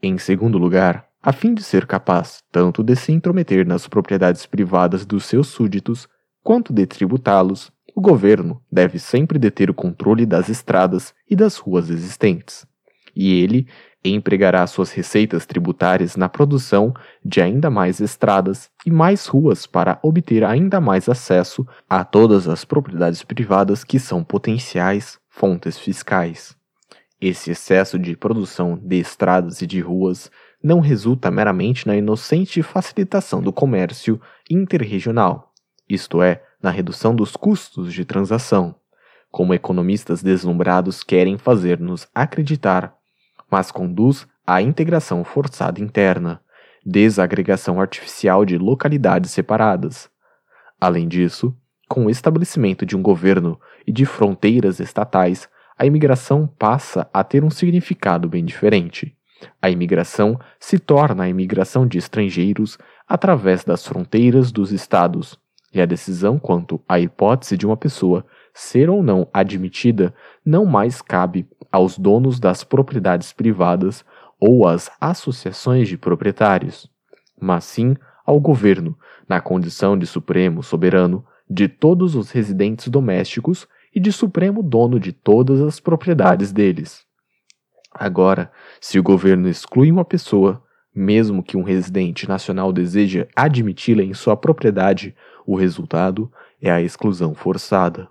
Em 0.01 0.17
segundo 0.17 0.57
lugar, 0.57 1.07
a 1.21 1.31
fim 1.31 1.53
de 1.53 1.63
ser 1.63 1.87
capaz 1.87 2.43
tanto 2.51 2.83
de 2.83 2.97
se 2.97 3.13
intrometer 3.13 3.65
nas 3.65 3.87
propriedades 3.87 4.45
privadas 4.45 5.05
dos 5.05 5.23
seus 5.23 5.47
súditos, 5.47 6.09
quanto 6.43 6.73
de 6.73 6.85
tributá-los, 6.85 7.71
o 7.95 8.01
governo 8.01 8.61
deve 8.69 8.99
sempre 8.99 9.39
deter 9.39 9.69
o 9.69 9.73
controle 9.73 10.25
das 10.25 10.49
estradas 10.49 11.13
e 11.29 11.33
das 11.33 11.55
ruas 11.55 11.89
existentes. 11.89 12.67
E 13.15 13.41
ele 13.41 13.69
empregará 14.11 14.65
suas 14.67 14.91
receitas 14.91 15.45
tributárias 15.45 16.15
na 16.15 16.27
produção 16.27 16.93
de 17.23 17.41
ainda 17.41 17.69
mais 17.69 17.99
estradas 17.99 18.69
e 18.85 18.91
mais 18.91 19.27
ruas 19.27 19.65
para 19.65 19.99
obter 20.03 20.43
ainda 20.43 20.81
mais 20.81 21.07
acesso 21.07 21.65
a 21.89 22.03
todas 22.03 22.47
as 22.47 22.65
propriedades 22.65 23.23
privadas 23.23 23.83
que 23.83 23.99
são 23.99 24.23
potenciais 24.23 25.17
fontes 25.29 25.77
fiscais. 25.77 26.55
Esse 27.21 27.51
excesso 27.51 27.97
de 27.97 28.17
produção 28.17 28.77
de 28.77 28.97
estradas 28.99 29.61
e 29.61 29.67
de 29.67 29.79
ruas 29.79 30.29
não 30.61 30.79
resulta 30.79 31.31
meramente 31.31 31.87
na 31.87 31.95
inocente 31.95 32.61
facilitação 32.61 33.41
do 33.41 33.53
comércio 33.53 34.19
interregional, 34.49 35.53
isto 35.89 36.21
é, 36.21 36.43
na 36.61 36.69
redução 36.69 37.15
dos 37.15 37.35
custos 37.35 37.93
de 37.93 38.05
transação, 38.05 38.75
como 39.29 39.53
economistas 39.53 40.21
deslumbrados 40.21 41.03
querem 41.03 41.37
fazer-nos 41.37 42.07
acreditar, 42.13 42.95
mas 43.53 43.69
conduz 43.69 44.25
à 44.47 44.63
integração 44.63 45.23
forçada 45.23 45.79
interna, 45.79 46.41
desagregação 46.83 47.79
artificial 47.79 48.43
de 48.43 48.57
localidades 48.57 49.29
separadas. 49.29 50.09
Além 50.81 51.07
disso, 51.07 51.55
com 51.87 52.07
o 52.07 52.09
estabelecimento 52.09 52.83
de 52.83 52.97
um 52.97 53.01
governo 53.03 53.61
e 53.85 53.91
de 53.91 54.07
fronteiras 54.07 54.79
estatais, 54.79 55.47
a 55.77 55.85
imigração 55.85 56.47
passa 56.47 57.07
a 57.13 57.23
ter 57.23 57.43
um 57.43 57.51
significado 57.51 58.27
bem 58.27 58.43
diferente. 58.43 59.15
A 59.61 59.69
imigração 59.69 60.39
se 60.59 60.79
torna 60.79 61.25
a 61.25 61.29
imigração 61.29 61.85
de 61.85 61.99
estrangeiros 61.99 62.79
através 63.07 63.63
das 63.63 63.85
fronteiras 63.85 64.51
dos 64.51 64.71
estados, 64.71 65.37
e 65.71 65.79
a 65.79 65.85
decisão 65.85 66.39
quanto 66.39 66.81
à 66.89 66.99
hipótese 66.99 67.55
de 67.55 67.67
uma 67.67 67.77
pessoa 67.77 68.25
ser 68.53 68.89
ou 68.89 69.01
não 69.01 69.27
admitida 69.33 70.13
não 70.45 70.65
mais 70.65 71.01
cabe 71.01 71.47
aos 71.71 71.97
donos 71.97 72.39
das 72.39 72.63
propriedades 72.63 73.33
privadas 73.33 74.05
ou 74.39 74.67
às 74.67 74.91
associações 75.01 75.87
de 75.87 75.97
proprietários, 75.97 76.89
mas 77.39 77.63
sim 77.63 77.95
ao 78.25 78.39
governo, 78.39 78.97
na 79.27 79.41
condição 79.41 79.97
de 79.97 80.05
supremo 80.05 80.61
soberano 80.61 81.25
de 81.49 81.67
todos 81.67 82.15
os 82.15 82.31
residentes 82.31 82.87
domésticos 82.87 83.67
e 83.93 83.99
de 83.99 84.11
supremo 84.11 84.63
dono 84.63 84.99
de 84.99 85.11
todas 85.11 85.61
as 85.61 85.79
propriedades 85.79 86.51
deles. 86.51 87.05
Agora, 87.93 88.51
se 88.81 88.97
o 88.97 89.03
governo 89.03 89.47
exclui 89.47 89.91
uma 89.91 90.05
pessoa, 90.05 90.63
mesmo 90.95 91.43
que 91.43 91.57
um 91.57 91.63
residente 91.63 92.27
nacional 92.27 92.73
deseje 92.73 93.27
admiti-la 93.35 94.03
em 94.03 94.13
sua 94.13 94.35
propriedade, 94.35 95.15
o 95.45 95.55
resultado 95.55 96.31
é 96.61 96.71
a 96.71 96.81
exclusão 96.81 97.35
forçada. 97.35 98.07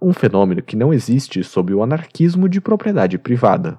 Um 0.00 0.12
fenômeno 0.12 0.62
que 0.62 0.76
não 0.76 0.92
existe 0.92 1.42
sob 1.42 1.72
o 1.72 1.82
anarquismo 1.82 2.48
de 2.48 2.60
propriedade 2.60 3.18
privada. 3.18 3.78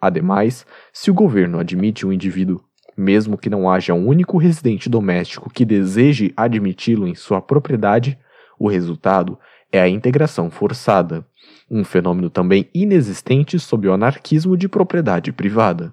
Ademais, 0.00 0.66
se 0.92 1.10
o 1.10 1.14
governo 1.14 1.58
admite 1.58 2.06
um 2.06 2.12
indivíduo, 2.12 2.62
mesmo 2.96 3.36
que 3.36 3.50
não 3.50 3.70
haja 3.70 3.92
um 3.92 4.06
único 4.06 4.38
residente 4.38 4.88
doméstico 4.88 5.50
que 5.50 5.64
deseje 5.64 6.32
admiti-lo 6.36 7.06
em 7.06 7.14
sua 7.14 7.42
propriedade, 7.42 8.18
o 8.58 8.68
resultado 8.68 9.38
é 9.70 9.80
a 9.80 9.88
integração 9.88 10.50
forçada, 10.50 11.26
um 11.70 11.84
fenômeno 11.84 12.30
também 12.30 12.68
inexistente 12.72 13.58
sob 13.58 13.88
o 13.88 13.92
anarquismo 13.92 14.56
de 14.56 14.68
propriedade 14.68 15.32
privada. 15.32 15.92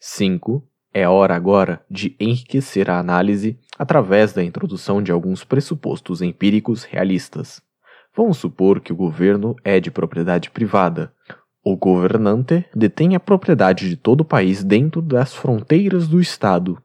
5. 0.00 0.62
É 0.92 1.08
hora 1.08 1.34
agora 1.34 1.84
de 1.90 2.16
enriquecer 2.18 2.90
a 2.90 2.98
análise 2.98 3.58
através 3.78 4.32
da 4.32 4.42
introdução 4.42 5.02
de 5.02 5.12
alguns 5.12 5.44
pressupostos 5.44 6.20
empíricos 6.22 6.84
realistas. 6.84 7.65
Vamos 8.16 8.38
supor 8.38 8.80
que 8.80 8.94
o 8.94 8.96
governo 8.96 9.54
é 9.62 9.78
de 9.78 9.90
propriedade 9.90 10.50
privada. 10.50 11.12
O 11.62 11.76
governante 11.76 12.64
detém 12.74 13.14
a 13.14 13.20
propriedade 13.20 13.90
de 13.90 13.96
todo 13.96 14.22
o 14.22 14.24
país 14.24 14.64
dentro 14.64 15.02
das 15.02 15.34
fronteiras 15.34 16.08
do 16.08 16.18
Estado. 16.18 16.82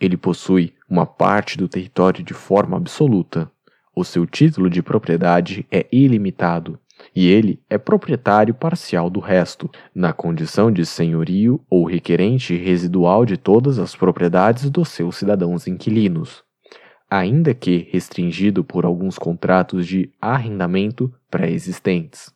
Ele 0.00 0.16
possui 0.16 0.74
uma 0.90 1.06
parte 1.06 1.56
do 1.56 1.68
território 1.68 2.24
de 2.24 2.34
forma 2.34 2.76
absoluta. 2.76 3.48
O 3.94 4.02
seu 4.02 4.26
título 4.26 4.68
de 4.68 4.82
propriedade 4.82 5.64
é 5.70 5.86
ilimitado 5.92 6.80
e 7.14 7.28
ele 7.28 7.60
é 7.70 7.78
proprietário 7.78 8.54
parcial 8.54 9.08
do 9.08 9.20
resto, 9.20 9.70
na 9.94 10.12
condição 10.12 10.70
de 10.70 10.84
senhorio 10.84 11.60
ou 11.70 11.84
requerente 11.84 12.56
residual 12.56 13.24
de 13.24 13.36
todas 13.36 13.78
as 13.78 13.94
propriedades 13.94 14.68
dos 14.70 14.88
seus 14.88 15.16
cidadãos 15.16 15.66
inquilinos, 15.66 16.42
ainda 17.12 17.52
que 17.52 17.86
restringido 17.90 18.64
por 18.64 18.86
alguns 18.86 19.18
contratos 19.18 19.86
de 19.86 20.10
arrendamento 20.18 21.12
pré-existentes. 21.30 22.32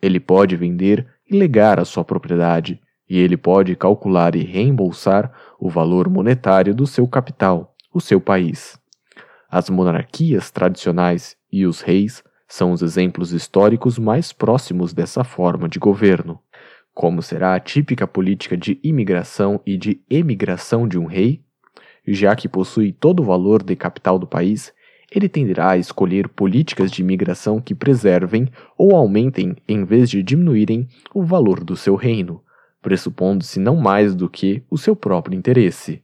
Ele 0.00 0.18
pode 0.18 0.56
vender 0.56 1.06
e 1.30 1.36
legar 1.36 1.78
a 1.78 1.84
sua 1.84 2.02
propriedade, 2.02 2.80
e 3.06 3.18
ele 3.18 3.36
pode 3.36 3.76
calcular 3.76 4.34
e 4.34 4.42
reembolsar 4.42 5.30
o 5.60 5.68
valor 5.68 6.08
monetário 6.08 6.74
do 6.74 6.86
seu 6.86 7.06
capital, 7.06 7.74
o 7.92 8.00
seu 8.00 8.18
país. 8.18 8.80
As 9.50 9.68
monarquias 9.68 10.50
tradicionais 10.50 11.36
e 11.52 11.66
os 11.66 11.82
reis 11.82 12.24
são 12.48 12.72
os 12.72 12.80
exemplos 12.80 13.32
históricos 13.32 13.98
mais 13.98 14.32
próximos 14.32 14.94
dessa 14.94 15.22
forma 15.22 15.68
de 15.68 15.78
governo. 15.78 16.40
Como 16.94 17.20
será 17.20 17.54
a 17.54 17.60
típica 17.60 18.06
política 18.06 18.56
de 18.56 18.80
imigração 18.82 19.60
e 19.66 19.76
de 19.76 20.00
emigração 20.08 20.88
de 20.88 20.98
um 20.98 21.04
rei? 21.04 21.44
Já 22.10 22.34
que 22.34 22.48
possui 22.48 22.90
todo 22.90 23.20
o 23.20 23.24
valor 23.24 23.62
de 23.62 23.76
capital 23.76 24.18
do 24.18 24.26
país, 24.26 24.72
ele 25.14 25.28
tenderá 25.28 25.72
a 25.72 25.76
escolher 25.76 26.26
políticas 26.26 26.90
de 26.90 27.02
imigração 27.02 27.60
que 27.60 27.74
preservem 27.74 28.48
ou 28.78 28.96
aumentem, 28.96 29.54
em 29.68 29.84
vez 29.84 30.08
de 30.08 30.22
diminuírem, 30.22 30.88
o 31.14 31.22
valor 31.22 31.62
do 31.62 31.76
seu 31.76 31.94
reino, 31.96 32.42
pressupondo-se 32.80 33.60
não 33.60 33.76
mais 33.76 34.14
do 34.14 34.28
que 34.28 34.62
o 34.70 34.78
seu 34.78 34.96
próprio 34.96 35.36
interesse. 35.36 36.02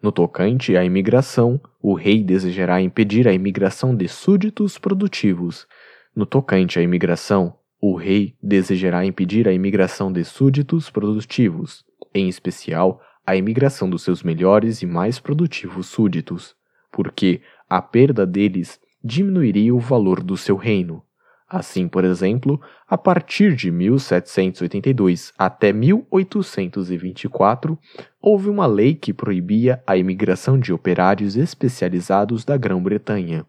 No 0.00 0.12
tocante 0.12 0.76
à 0.76 0.84
imigração, 0.84 1.60
o 1.80 1.92
rei 1.92 2.22
desejará 2.22 2.80
impedir 2.80 3.26
a 3.26 3.32
imigração 3.32 3.96
de 3.96 4.06
súditos 4.06 4.78
produtivos. 4.78 5.66
No 6.14 6.24
tocante 6.24 6.78
à 6.78 6.82
imigração, 6.82 7.56
o 7.80 7.96
rei 7.96 8.36
desejará 8.40 9.04
impedir 9.04 9.48
a 9.48 9.52
imigração 9.52 10.12
de 10.12 10.24
súditos 10.24 10.88
produtivos, 10.88 11.84
em 12.14 12.28
especial 12.28 13.00
a 13.26 13.36
imigração 13.36 13.88
dos 13.88 14.02
seus 14.02 14.22
melhores 14.22 14.82
e 14.82 14.86
mais 14.86 15.18
produtivos 15.18 15.86
súditos, 15.86 16.54
porque 16.90 17.40
a 17.68 17.80
perda 17.80 18.26
deles 18.26 18.80
diminuiria 19.02 19.74
o 19.74 19.80
valor 19.80 20.22
do 20.22 20.36
seu 20.36 20.56
reino. 20.56 21.02
Assim, 21.48 21.86
por 21.86 22.02
exemplo, 22.02 22.58
a 22.88 22.96
partir 22.96 23.54
de 23.54 23.70
1782 23.70 25.34
até 25.36 25.70
1824, 25.70 27.78
houve 28.22 28.48
uma 28.48 28.64
lei 28.64 28.94
que 28.94 29.12
proibia 29.12 29.82
a 29.86 29.96
imigração 29.96 30.58
de 30.58 30.72
operários 30.72 31.36
especializados 31.36 32.42
da 32.42 32.56
Grã-Bretanha. 32.56 33.44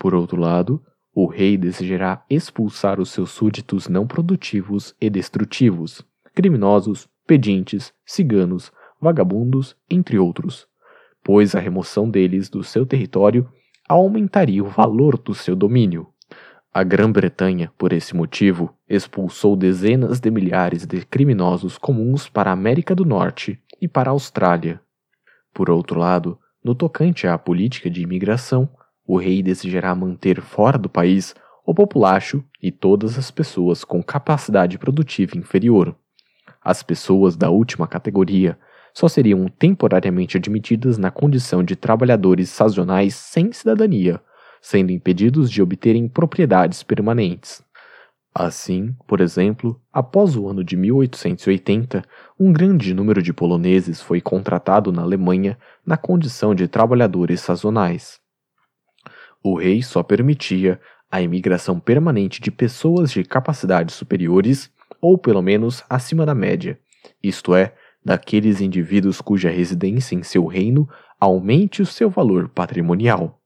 Por 0.00 0.16
outro 0.16 0.40
lado, 0.40 0.82
o 1.14 1.26
rei 1.26 1.56
desejará 1.56 2.24
expulsar 2.28 3.00
os 3.00 3.10
seus 3.10 3.30
súditos 3.30 3.86
não 3.86 4.04
produtivos 4.04 4.96
e 5.00 5.08
destrutivos, 5.08 6.04
criminosos, 6.34 7.08
pedintes, 7.24 7.92
ciganos, 8.04 8.72
vagabundos, 9.04 9.76
entre 9.88 10.18
outros, 10.18 10.66
pois 11.22 11.54
a 11.54 11.60
remoção 11.60 12.10
deles 12.10 12.48
do 12.48 12.64
seu 12.64 12.84
território 12.84 13.46
aumentaria 13.88 14.64
o 14.64 14.68
valor 14.68 15.18
do 15.18 15.34
seu 15.34 15.54
domínio. 15.54 16.08
A 16.72 16.82
Grã-Bretanha, 16.82 17.70
por 17.78 17.92
esse 17.92 18.16
motivo, 18.16 18.74
expulsou 18.88 19.54
dezenas 19.54 20.18
de 20.18 20.30
milhares 20.30 20.86
de 20.86 21.04
criminosos 21.06 21.78
comuns 21.78 22.28
para 22.28 22.50
a 22.50 22.52
América 22.52 22.94
do 22.94 23.04
Norte 23.04 23.60
e 23.80 23.86
para 23.86 24.10
a 24.10 24.12
Austrália. 24.12 24.80
Por 25.52 25.70
outro 25.70 26.00
lado, 26.00 26.36
no 26.64 26.74
tocante 26.74 27.28
à 27.28 27.38
política 27.38 27.88
de 27.88 28.02
imigração, 28.02 28.68
o 29.06 29.18
rei 29.18 29.42
desejará 29.42 29.94
manter 29.94 30.40
fora 30.40 30.78
do 30.78 30.88
país 30.88 31.34
o 31.64 31.74
populacho 31.74 32.42
e 32.60 32.72
todas 32.72 33.18
as 33.18 33.30
pessoas 33.30 33.84
com 33.84 34.02
capacidade 34.02 34.78
produtiva 34.78 35.36
inferior. 35.38 35.94
As 36.62 36.82
pessoas 36.82 37.36
da 37.36 37.50
última 37.50 37.86
categoria 37.86 38.58
só 38.94 39.08
seriam 39.08 39.46
temporariamente 39.48 40.36
admitidas 40.36 40.96
na 40.96 41.10
condição 41.10 41.62
de 41.62 41.76
trabalhadores 41.76 42.48
sazonais 42.48 43.14
sem 43.14 43.52
cidadania 43.52 44.20
sendo 44.64 44.90
impedidos 44.92 45.50
de 45.50 45.60
obterem 45.60 46.08
propriedades 46.08 46.82
permanentes. 46.82 47.62
Assim, 48.34 48.96
por 49.06 49.20
exemplo, 49.20 49.78
após 49.92 50.36
o 50.36 50.48
ano 50.48 50.64
de 50.64 50.74
1880, 50.74 52.02
um 52.40 52.50
grande 52.50 52.94
número 52.94 53.22
de 53.22 53.30
poloneses 53.30 54.00
foi 54.00 54.22
contratado 54.22 54.90
na 54.90 55.02
Alemanha 55.02 55.58
na 55.84 55.98
condição 55.98 56.54
de 56.54 56.66
trabalhadores 56.66 57.42
sazonais. 57.42 58.18
O 59.42 59.58
rei 59.58 59.82
só 59.82 60.02
permitia 60.02 60.80
a 61.10 61.20
imigração 61.20 61.78
permanente 61.78 62.40
de 62.40 62.50
pessoas 62.50 63.12
de 63.12 63.22
capacidades 63.22 63.94
superiores 63.94 64.72
ou 64.98 65.18
pelo 65.18 65.42
menos 65.42 65.84
acima 65.90 66.24
da 66.24 66.34
média, 66.34 66.78
isto 67.22 67.54
é, 67.54 67.74
daqueles 68.04 68.60
indivíduos 68.60 69.20
cuja 69.20 69.50
residência 69.50 70.14
em 70.14 70.22
seu 70.22 70.46
reino 70.46 70.88
aumente 71.18 71.80
o 71.80 71.86
seu 71.86 72.10
valor 72.10 72.48
patrimonial. 72.48 73.40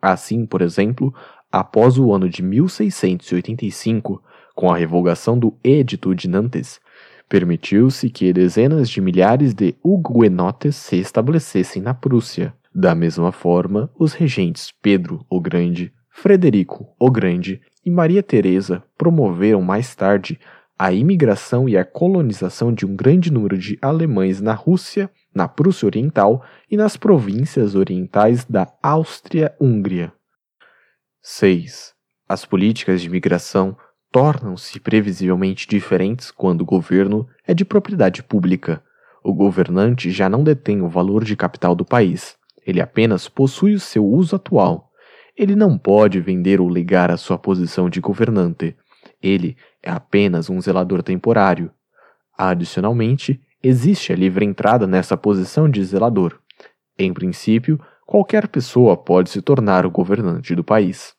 Assim, 0.00 0.44
por 0.44 0.60
exemplo, 0.60 1.14
após 1.50 1.96
o 1.98 2.12
ano 2.12 2.28
de 2.28 2.42
1685, 2.42 4.22
com 4.54 4.70
a 4.70 4.76
revogação 4.76 5.38
do 5.38 5.56
Edito 5.62 6.14
de 6.14 6.28
Nantes, 6.28 6.80
permitiu-se 7.28 8.10
que 8.10 8.32
dezenas 8.32 8.90
de 8.90 9.00
milhares 9.00 9.54
de 9.54 9.74
huguenotes 9.82 10.76
se 10.76 10.96
estabelecessem 10.96 11.80
na 11.80 11.94
Prússia. 11.94 12.52
Da 12.74 12.94
mesma 12.94 13.30
forma, 13.30 13.90
os 13.98 14.12
regentes 14.12 14.72
Pedro 14.82 15.24
o 15.30 15.40
Grande, 15.40 15.92
Frederico 16.10 16.88
o 16.98 17.10
Grande 17.10 17.60
e 17.84 17.90
Maria 17.90 18.22
Teresa 18.22 18.82
promoveram 18.98 19.62
mais 19.62 19.94
tarde 19.94 20.38
a 20.78 20.92
imigração 20.92 21.68
e 21.68 21.76
a 21.76 21.84
colonização 21.84 22.72
de 22.72 22.84
um 22.84 22.96
grande 22.96 23.32
número 23.32 23.56
de 23.56 23.78
alemães 23.80 24.40
na 24.40 24.54
Rússia 24.54 25.10
na 25.34 25.48
Prússia 25.48 25.86
Oriental 25.86 26.44
e 26.70 26.76
nas 26.76 26.96
províncias 26.96 27.74
orientais 27.74 28.44
da 28.44 28.70
Áustria-Hungria. 28.82 30.12
6. 31.22 31.94
As 32.28 32.44
políticas 32.44 33.00
de 33.00 33.06
imigração 33.06 33.76
tornam-se 34.10 34.78
previsivelmente 34.78 35.66
diferentes 35.66 36.30
quando 36.30 36.62
o 36.62 36.66
governo 36.66 37.26
é 37.46 37.54
de 37.54 37.64
propriedade 37.64 38.22
pública. 38.22 38.82
O 39.24 39.32
governante 39.32 40.10
já 40.10 40.28
não 40.28 40.44
detém 40.44 40.82
o 40.82 40.88
valor 40.88 41.24
de 41.24 41.36
capital 41.36 41.74
do 41.74 41.84
país, 41.84 42.36
ele 42.66 42.80
apenas 42.80 43.28
possui 43.28 43.74
o 43.74 43.80
seu 43.80 44.04
uso 44.04 44.36
atual. 44.36 44.90
Ele 45.36 45.56
não 45.56 45.78
pode 45.78 46.20
vender 46.20 46.60
ou 46.60 46.68
ligar 46.68 47.10
a 47.10 47.16
sua 47.16 47.38
posição 47.38 47.88
de 47.88 48.00
governante. 48.00 48.76
Ele 49.22 49.56
é 49.82 49.90
apenas 49.90 50.50
um 50.50 50.60
zelador 50.60 51.02
temporário. 51.02 51.70
Adicionalmente, 52.36 53.40
existe 53.62 54.12
a 54.12 54.16
livre 54.16 54.44
entrada 54.44 54.86
nessa 54.86 55.16
posição 55.16 55.68
de 55.68 55.84
zelador. 55.84 56.38
Em 56.98 57.12
princípio, 57.12 57.80
qualquer 58.06 58.48
pessoa 58.48 58.96
pode 58.96 59.30
se 59.30 59.40
tornar 59.40 59.86
o 59.86 59.90
governante 59.90 60.54
do 60.54 60.64
país. 60.64 61.14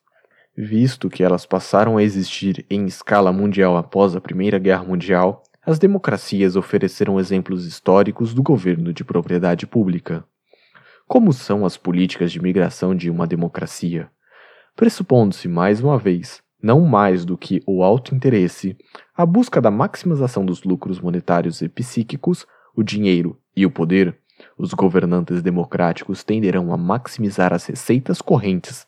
Visto 0.56 1.10
que 1.10 1.24
elas 1.24 1.44
passaram 1.44 1.96
a 1.96 2.02
existir 2.02 2.64
em 2.70 2.86
escala 2.86 3.32
mundial 3.32 3.76
após 3.76 4.14
a 4.14 4.20
Primeira 4.20 4.58
Guerra 4.58 4.84
Mundial, 4.84 5.42
as 5.66 5.78
democracias 5.78 6.54
ofereceram 6.54 7.18
exemplos 7.18 7.66
históricos 7.66 8.34
do 8.34 8.42
governo 8.42 8.92
de 8.92 9.02
propriedade 9.02 9.66
pública. 9.66 10.24
Como 11.08 11.32
são 11.32 11.66
as 11.66 11.76
políticas 11.76 12.30
de 12.30 12.40
migração 12.40 12.94
de 12.94 13.10
uma 13.10 13.26
democracia? 13.26 14.08
Pressupondo-se 14.76 15.48
mais 15.48 15.80
uma 15.80 15.98
vez, 15.98 16.43
não 16.64 16.80
mais 16.80 17.26
do 17.26 17.36
que 17.36 17.62
o 17.66 17.82
alto 17.84 18.14
interesse, 18.14 18.74
a 19.14 19.26
busca 19.26 19.60
da 19.60 19.70
maximização 19.70 20.46
dos 20.46 20.64
lucros 20.64 20.98
monetários 20.98 21.60
e 21.60 21.68
psíquicos, 21.68 22.46
o 22.74 22.82
dinheiro 22.82 23.38
e 23.54 23.66
o 23.66 23.70
poder, 23.70 24.18
os 24.56 24.72
governantes 24.72 25.42
democráticos 25.42 26.24
tenderão 26.24 26.72
a 26.72 26.76
maximizar 26.78 27.52
as 27.52 27.66
receitas 27.66 28.22
correntes 28.22 28.86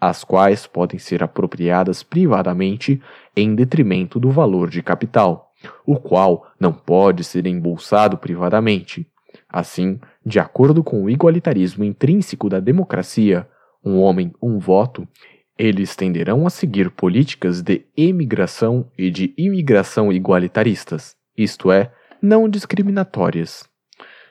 as 0.00 0.22
quais 0.22 0.66
podem 0.66 0.98
ser 0.98 1.22
apropriadas 1.22 2.02
privadamente 2.02 3.00
em 3.34 3.54
detrimento 3.54 4.20
do 4.20 4.30
valor 4.30 4.68
de 4.68 4.82
capital, 4.82 5.50
o 5.86 5.96
qual 5.96 6.46
não 6.60 6.72
pode 6.72 7.24
ser 7.24 7.46
embolsado 7.46 8.18
privadamente. 8.18 9.06
Assim, 9.48 9.98
de 10.24 10.38
acordo 10.38 10.84
com 10.84 11.02
o 11.02 11.10
igualitarismo 11.10 11.84
intrínseco 11.84 12.50
da 12.50 12.60
democracia, 12.60 13.48
um 13.82 13.98
homem, 13.98 14.32
um 14.42 14.58
voto, 14.58 15.08
eles 15.58 15.94
tenderão 15.94 16.46
a 16.46 16.50
seguir 16.50 16.90
políticas 16.90 17.62
de 17.62 17.84
emigração 17.96 18.90
e 18.98 19.10
de 19.10 19.32
imigração 19.36 20.12
igualitaristas, 20.12 21.16
isto 21.36 21.70
é, 21.70 21.92
não 22.20 22.48
discriminatórias. 22.48 23.64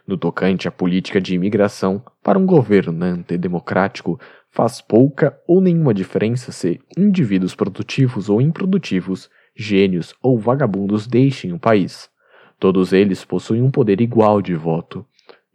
No 0.06 0.18
tocante 0.18 0.68
à 0.68 0.72
política 0.72 1.22
de 1.22 1.34
imigração, 1.34 2.04
para 2.22 2.38
um 2.38 2.46
governante 2.46 3.38
democrático, 3.38 4.20
faz 4.50 4.82
pouca 4.82 5.40
ou 5.48 5.62
nenhuma 5.62 5.94
diferença 5.94 6.52
se 6.52 6.82
indivíduos 6.98 7.56
produtivos 7.56 8.30
ou 8.30 8.42
improdutivos, 8.42 9.30
gênios 9.56 10.14
ou 10.22 10.38
vagabundos 10.38 11.08
deixem 11.08 11.54
o 11.54 11.60
país. 11.60 12.10
Todos 12.60 12.92
eles 12.92 13.24
possuem 13.24 13.62
um 13.62 13.72
poder 13.72 14.02
igual 14.02 14.42
de 14.42 14.56
voto. 14.56 15.06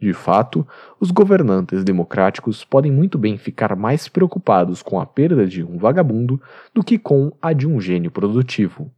De 0.00 0.12
fato, 0.12 0.67
os 1.00 1.11
governantes 1.11 1.83
democráticos 1.83 2.64
podem 2.64 2.93
muito 2.93 3.19
bem 3.19 3.37
ficar 3.37 3.75
mais 3.75 4.09
preocupados 4.09 4.81
com 4.81 5.00
a 5.00 5.07
perda 5.07 5.45
de 5.45 5.64
um 5.64 5.76
vagabundo 5.76 6.40
do 6.73 6.85
que 6.85 6.99
com 6.99 7.33
a 7.43 7.52
de 7.52 7.67
um 7.67 7.81
gênio 7.81 8.11
produtivo. 8.11 8.93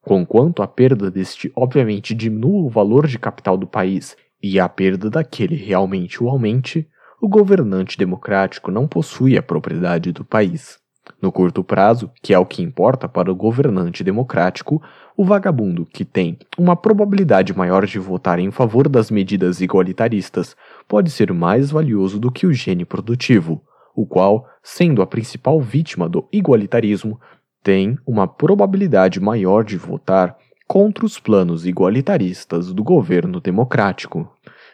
Conquanto 0.00 0.62
a 0.62 0.68
perda 0.68 1.10
deste 1.10 1.50
obviamente 1.56 2.14
diminua 2.14 2.62
o 2.62 2.68
valor 2.68 3.06
de 3.06 3.18
capital 3.18 3.56
do 3.56 3.66
país 3.66 4.16
e 4.40 4.60
a 4.60 4.68
perda 4.68 5.10
daquele 5.10 5.56
realmente 5.56 6.22
o 6.22 6.28
aumente, 6.28 6.86
o 7.20 7.26
governante 7.26 7.96
democrático 7.98 8.70
não 8.70 8.86
possui 8.86 9.36
a 9.36 9.42
propriedade 9.42 10.12
do 10.12 10.24
país. 10.24 10.83
No 11.20 11.30
curto 11.30 11.62
prazo, 11.62 12.10
que 12.22 12.32
é 12.32 12.38
o 12.38 12.46
que 12.46 12.62
importa 12.62 13.08
para 13.08 13.30
o 13.30 13.34
governante 13.34 14.02
democrático, 14.02 14.82
o 15.16 15.24
vagabundo, 15.24 15.86
que 15.86 16.04
tem 16.04 16.38
uma 16.58 16.74
probabilidade 16.74 17.56
maior 17.56 17.86
de 17.86 17.98
votar 17.98 18.38
em 18.38 18.50
favor 18.50 18.88
das 18.88 19.10
medidas 19.10 19.60
igualitaristas, 19.60 20.56
pode 20.88 21.10
ser 21.10 21.32
mais 21.32 21.70
valioso 21.70 22.18
do 22.18 22.30
que 22.30 22.46
o 22.46 22.52
gênio 22.52 22.86
produtivo, 22.86 23.62
o 23.94 24.06
qual, 24.06 24.46
sendo 24.62 25.02
a 25.02 25.06
principal 25.06 25.60
vítima 25.60 26.08
do 26.08 26.26
igualitarismo, 26.32 27.20
tem 27.62 27.96
uma 28.06 28.26
probabilidade 28.26 29.20
maior 29.20 29.64
de 29.64 29.76
votar 29.76 30.36
contra 30.66 31.04
os 31.04 31.18
planos 31.18 31.66
igualitaristas 31.66 32.72
do 32.72 32.82
governo 32.82 33.40
democrático. 33.40 34.30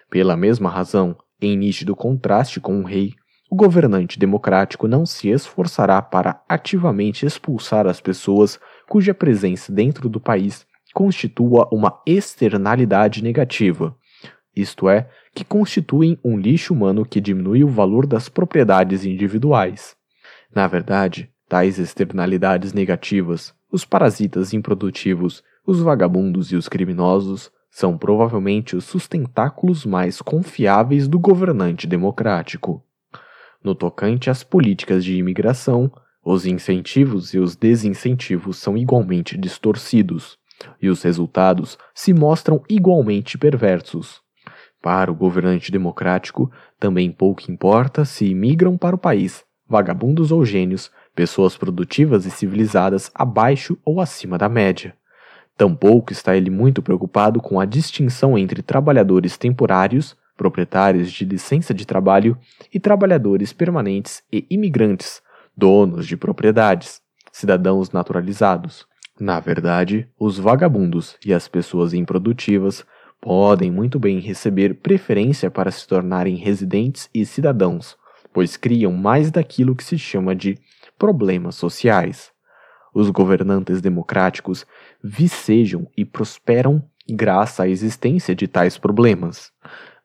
Pela 0.08 0.36
mesma 0.36 0.70
razão, 0.70 1.16
em 1.40 1.56
nítido 1.56 1.94
contraste 1.94 2.60
com 2.60 2.80
o 2.80 2.84
rei, 2.84 3.14
o 3.50 3.56
governante 3.56 4.16
democrático 4.16 4.86
não 4.86 5.04
se 5.04 5.28
esforçará 5.28 6.00
para 6.00 6.40
ativamente 6.48 7.26
expulsar 7.26 7.84
as 7.88 8.00
pessoas 8.00 8.60
cuja 8.88 9.12
presença 9.12 9.72
dentro 9.72 10.08
do 10.08 10.20
país 10.20 10.64
constitua 10.94 11.68
uma 11.72 12.00
externalidade 12.06 13.22
negativa, 13.22 13.96
isto 14.54 14.88
é, 14.88 15.08
que 15.34 15.44
constituem 15.44 16.18
um 16.24 16.38
lixo 16.38 16.74
humano 16.74 17.04
que 17.04 17.20
diminui 17.20 17.64
o 17.64 17.68
valor 17.68 18.06
das 18.06 18.28
propriedades 18.28 19.04
individuais. 19.04 19.96
Na 20.54 20.66
verdade, 20.66 21.30
tais 21.48 21.78
externalidades 21.78 22.72
negativas, 22.72 23.54
os 23.70 23.84
parasitas 23.84 24.52
improdutivos, 24.52 25.42
os 25.66 25.80
vagabundos 25.80 26.50
e 26.52 26.56
os 26.56 26.68
criminosos, 26.68 27.50
são 27.70 27.96
provavelmente 27.96 28.74
os 28.74 28.84
sustentáculos 28.84 29.86
mais 29.86 30.20
confiáveis 30.20 31.06
do 31.06 31.18
governante 31.18 31.86
democrático. 31.86 32.84
No 33.62 33.74
tocante 33.74 34.30
às 34.30 34.42
políticas 34.42 35.04
de 35.04 35.16
imigração, 35.16 35.90
os 36.24 36.46
incentivos 36.46 37.34
e 37.34 37.38
os 37.38 37.56
desincentivos 37.56 38.56
são 38.58 38.76
igualmente 38.76 39.36
distorcidos, 39.36 40.38
e 40.80 40.88
os 40.88 41.02
resultados 41.02 41.78
se 41.94 42.12
mostram 42.12 42.62
igualmente 42.68 43.38
perversos. 43.38 44.20
Para 44.82 45.10
o 45.12 45.14
governante 45.14 45.70
democrático, 45.70 46.50
também 46.78 47.12
pouco 47.12 47.50
importa 47.50 48.04
se 48.04 48.26
imigram 48.26 48.76
para 48.78 48.96
o 48.96 48.98
país 48.98 49.44
vagabundos 49.70 50.32
ou 50.32 50.44
gênios, 50.44 50.90
pessoas 51.14 51.56
produtivas 51.56 52.26
e 52.26 52.30
civilizadas 52.30 53.08
abaixo 53.14 53.78
ou 53.84 54.00
acima 54.00 54.36
da 54.36 54.48
média. 54.48 54.96
Tampouco 55.56 56.12
está 56.12 56.36
ele 56.36 56.50
muito 56.50 56.82
preocupado 56.82 57.40
com 57.40 57.60
a 57.60 57.64
distinção 57.64 58.36
entre 58.36 58.62
trabalhadores 58.62 59.38
temporários, 59.38 60.16
proprietários 60.40 61.12
de 61.12 61.22
licença 61.26 61.74
de 61.74 61.86
trabalho, 61.86 62.34
e 62.72 62.80
trabalhadores 62.80 63.52
permanentes 63.52 64.22
e 64.32 64.46
imigrantes, 64.48 65.20
donos 65.54 66.06
de 66.06 66.16
propriedades, 66.16 67.02
cidadãos 67.30 67.90
naturalizados. 67.90 68.86
Na 69.20 69.38
verdade, 69.38 70.08
os 70.18 70.38
vagabundos 70.38 71.18
e 71.22 71.34
as 71.34 71.46
pessoas 71.46 71.92
improdutivas 71.92 72.86
podem 73.20 73.70
muito 73.70 74.00
bem 74.00 74.18
receber 74.18 74.76
preferência 74.76 75.50
para 75.50 75.70
se 75.70 75.86
tornarem 75.86 76.36
residentes 76.36 77.10
e 77.12 77.26
cidadãos, 77.26 77.98
pois 78.32 78.56
criam 78.56 78.94
mais 78.94 79.30
daquilo 79.30 79.76
que 79.76 79.84
se 79.84 79.98
chama 79.98 80.34
de 80.34 80.56
problemas 80.98 81.56
sociais. 81.56 82.30
Os 82.94 83.10
governantes 83.10 83.82
democráticos 83.82 84.64
vicejam 85.04 85.86
e 85.94 86.02
prosperam 86.02 86.82
graças 87.06 87.60
à 87.60 87.68
existência 87.68 88.34
de 88.34 88.48
tais 88.48 88.78
problemas. 88.78 89.52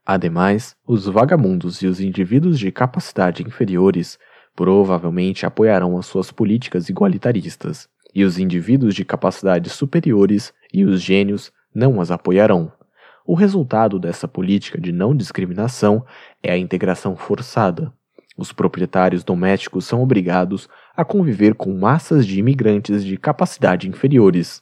Ademais, 0.06 0.76
os 0.86 1.06
vagabundos 1.06 1.82
e 1.82 1.88
os 1.88 2.00
indivíduos 2.00 2.60
de 2.60 2.72
capacidade 2.72 3.42
inferiores 3.42 4.20
provavelmente 4.56 5.46
apoiarão 5.46 5.98
as 5.98 6.06
suas 6.06 6.32
políticas 6.32 6.88
igualitaristas, 6.90 7.90
e 8.14 8.24
os 8.24 8.38
indivíduos 8.38 8.94
de 8.96 9.04
capacidades 9.04 9.74
superiores 9.74 10.54
e 10.74 10.86
os 10.86 11.02
gênios 11.02 11.52
não 11.74 12.00
as 12.00 12.12
apoiarão. 12.12 12.72
O 13.26 13.34
resultado 13.34 14.00
dessa 14.00 14.28
política 14.28 14.80
de 14.80 14.92
não 14.92 15.16
discriminação 15.16 16.06
é 16.42 16.52
a 16.52 16.58
integração 16.58 17.16
forçada. 17.16 17.92
Os 18.38 18.54
proprietários 18.54 19.24
domésticos 19.24 19.86
são 19.86 20.02
obrigados 20.02 20.70
a 20.96 21.04
conviver 21.04 21.56
com 21.56 21.74
massas 21.74 22.26
de 22.28 22.40
imigrantes 22.40 23.04
de 23.04 23.18
capacidade 23.18 23.90
inferiores. 23.90 24.62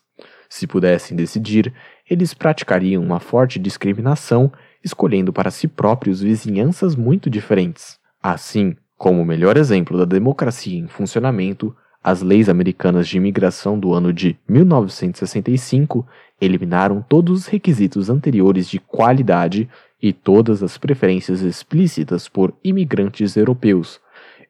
Se 0.50 0.66
pudessem 0.66 1.18
decidir, 1.18 1.74
eles 2.10 2.34
praticariam 2.34 3.04
uma 3.04 3.20
forte 3.20 3.60
discriminação, 3.60 4.52
escolhendo 4.84 5.32
para 5.32 5.52
si 5.52 5.68
próprios 5.68 6.22
vizinhanças 6.22 6.96
muito 6.96 7.30
diferentes. 7.30 7.98
Assim, 8.22 8.76
como 8.98 9.22
o 9.22 9.26
melhor 9.26 9.58
exemplo 9.58 9.98
da 9.98 10.06
democracia 10.06 10.78
em 10.78 10.88
funcionamento, 10.88 11.76
as 12.04 12.22
leis 12.22 12.50
americanas 12.50 13.08
de 13.08 13.18
imigração 13.18 13.80
do 13.80 13.94
ano 13.94 14.12
de 14.12 14.38
1965 14.48 16.06
eliminaram 16.42 17.02
todos 17.02 17.42
os 17.42 17.48
requisitos 17.48 18.10
anteriores 18.10 18.70
de 18.70 18.80
qualidade 18.80 19.70
e 20.02 20.12
todas 20.12 20.62
as 20.62 20.78
preferências 20.78 21.42
explícitas 21.42 22.28
por 22.28 22.54
imigrantes 22.62 23.38
europeus, 23.38 24.02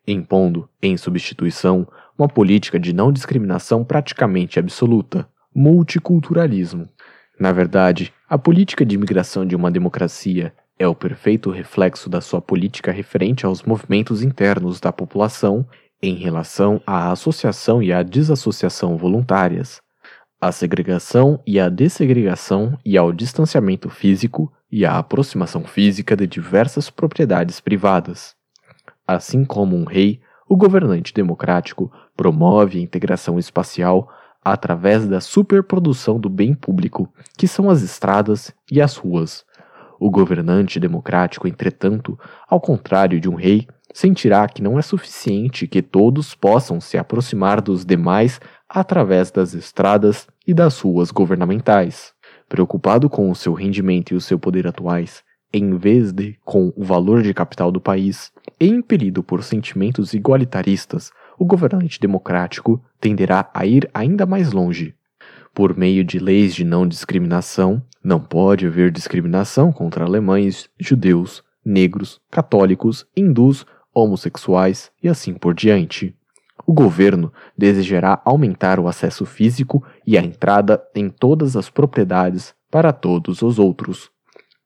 impondo, 0.07 0.67
em 0.81 0.97
substituição, 0.97 1.87
uma 2.17 2.27
política 2.27 2.79
de 2.79 2.91
não 2.91 3.11
discriminação 3.11 3.83
praticamente 3.83 4.57
absoluta 4.57 5.27
multiculturalismo. 5.53 6.89
Na 7.39 7.51
verdade, 7.51 8.11
a 8.33 8.37
política 8.39 8.83
de 8.83 8.95
imigração 8.95 9.45
de 9.45 9.55
uma 9.55 9.69
democracia 9.69 10.51
é 10.79 10.87
o 10.87 10.95
perfeito 10.95 11.51
reflexo 11.51 12.09
da 12.09 12.19
sua 12.19 12.41
política 12.41 12.91
referente 12.91 13.45
aos 13.45 13.61
movimentos 13.61 14.23
internos 14.23 14.79
da 14.79 14.91
população 14.91 15.63
em 16.01 16.15
relação 16.15 16.81
à 16.83 17.11
associação 17.11 17.83
e 17.83 17.93
à 17.93 18.01
desassociação 18.01 18.97
voluntárias, 18.97 19.83
à 20.41 20.51
segregação 20.51 21.43
e 21.45 21.59
à 21.59 21.69
dessegregação 21.69 22.75
e 22.83 22.97
ao 22.97 23.11
distanciamento 23.11 23.87
físico 23.87 24.51
e 24.71 24.83
à 24.83 24.97
aproximação 24.97 25.63
física 25.63 26.17
de 26.17 26.25
diversas 26.25 26.89
propriedades 26.89 27.59
privadas. 27.59 28.33
Assim 29.07 29.45
como 29.45 29.75
um 29.75 29.83
rei, 29.83 30.19
o 30.49 30.57
governante 30.57 31.13
democrático 31.13 31.91
promove 32.17 32.79
a 32.79 32.81
integração 32.81 33.37
espacial 33.37 34.09
através 34.43 35.07
da 35.07 35.21
superprodução 35.21 36.19
do 36.19 36.29
bem 36.29 36.53
público, 36.53 37.11
que 37.37 37.47
são 37.47 37.69
as 37.69 37.81
estradas 37.81 38.53
e 38.71 38.81
as 38.81 38.95
ruas. 38.95 39.45
O 39.99 40.09
governante 40.09 40.79
democrático, 40.79 41.47
entretanto, 41.47 42.19
ao 42.49 42.59
contrário 42.59 43.19
de 43.21 43.29
um 43.29 43.35
rei, 43.35 43.67
sentirá 43.93 44.47
que 44.47 44.61
não 44.61 44.77
é 44.77 44.81
suficiente 44.81 45.67
que 45.67 45.81
todos 45.81 46.35
possam 46.35 46.81
se 46.81 46.97
aproximar 46.97 47.61
dos 47.61 47.85
demais 47.85 48.41
através 48.67 49.31
das 49.31 49.53
estradas 49.53 50.27
e 50.45 50.53
das 50.53 50.79
ruas 50.79 51.11
governamentais. 51.11 52.11
Preocupado 52.49 53.09
com 53.09 53.31
o 53.31 53.35
seu 53.35 53.53
rendimento 53.53 54.11
e 54.11 54.15
o 54.15 54.21
seu 54.21 54.37
poder 54.37 54.67
atuais, 54.67 55.23
em 55.53 55.77
vez 55.77 56.11
de 56.11 56.37
com 56.43 56.73
o 56.75 56.83
valor 56.83 57.21
de 57.21 57.33
capital 57.33 57.71
do 57.71 57.79
país, 57.79 58.31
e 58.59 58.67
impelido 58.67 59.23
por 59.23 59.43
sentimentos 59.43 60.13
igualitaristas, 60.13 61.11
o 61.43 61.45
governante 61.45 61.99
democrático 61.99 62.81
tenderá 63.01 63.49
a 63.53 63.65
ir 63.65 63.89
ainda 63.93 64.25
mais 64.25 64.53
longe. 64.53 64.95
Por 65.53 65.77
meio 65.77 66.01
de 66.01 66.17
leis 66.17 66.55
de 66.55 66.63
não 66.63 66.87
discriminação, 66.87 67.83
não 68.01 68.17
pode 68.17 68.65
haver 68.65 68.89
discriminação 68.89 69.69
contra 69.69 70.05
alemães, 70.05 70.69
judeus, 70.79 71.43
negros, 71.63 72.21
católicos, 72.31 73.05
hindus 73.13 73.65
homossexuais 73.93 74.89
e 75.03 75.09
assim 75.09 75.33
por 75.33 75.53
diante. 75.53 76.15
O 76.65 76.71
governo 76.71 77.29
desejará 77.57 78.21
aumentar 78.23 78.79
o 78.79 78.87
acesso 78.87 79.25
físico 79.25 79.83
e 80.07 80.17
a 80.17 80.23
entrada 80.23 80.81
em 80.95 81.09
todas 81.09 81.57
as 81.57 81.69
propriedades 81.69 82.55
para 82.71 82.93
todos 82.93 83.41
os 83.41 83.59
outros. 83.59 84.12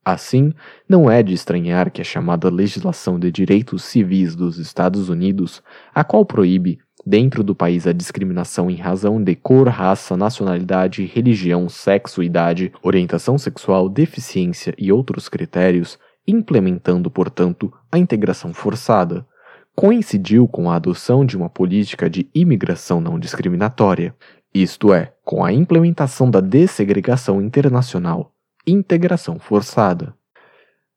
Assim, 0.09 0.53
não 0.87 1.11
é 1.11 1.21
de 1.21 1.33
estranhar 1.33 1.91
que 1.91 1.99
a 1.99 2.03
chamada 2.05 2.49
legislação 2.49 3.19
de 3.19 3.29
direitos 3.29 3.83
civis 3.83 4.37
dos 4.37 4.57
Estados 4.57 5.09
Unidos, 5.09 5.61
a 5.93 6.01
qual 6.01 6.25
proíbe 6.25 6.79
dentro 7.05 7.43
do 7.43 7.53
país 7.53 7.85
a 7.85 7.91
discriminação 7.91 8.71
em 8.71 8.77
razão 8.77 9.21
de 9.21 9.35
cor, 9.35 9.67
raça, 9.67 10.15
nacionalidade, 10.15 11.03
religião, 11.03 11.67
sexo, 11.67 12.23
idade, 12.23 12.71
orientação 12.81 13.37
sexual, 13.37 13.89
deficiência 13.89 14.73
e 14.77 14.93
outros 14.93 15.27
critérios, 15.27 15.99
implementando, 16.25 17.11
portanto, 17.11 17.69
a 17.91 17.97
integração 17.97 18.53
forçada. 18.53 19.27
Coincidiu 19.75 20.47
com 20.47 20.71
a 20.71 20.77
adoção 20.77 21.25
de 21.25 21.35
uma 21.35 21.49
política 21.49 22.09
de 22.09 22.29
imigração 22.33 23.01
não 23.01 23.19
discriminatória, 23.19 24.15
isto 24.53 24.93
é, 24.93 25.11
com 25.25 25.43
a 25.43 25.51
implementação 25.51 26.31
da 26.31 26.39
dessegregação 26.39 27.41
internacional, 27.41 28.31
integração 28.67 29.39
forçada. 29.39 30.13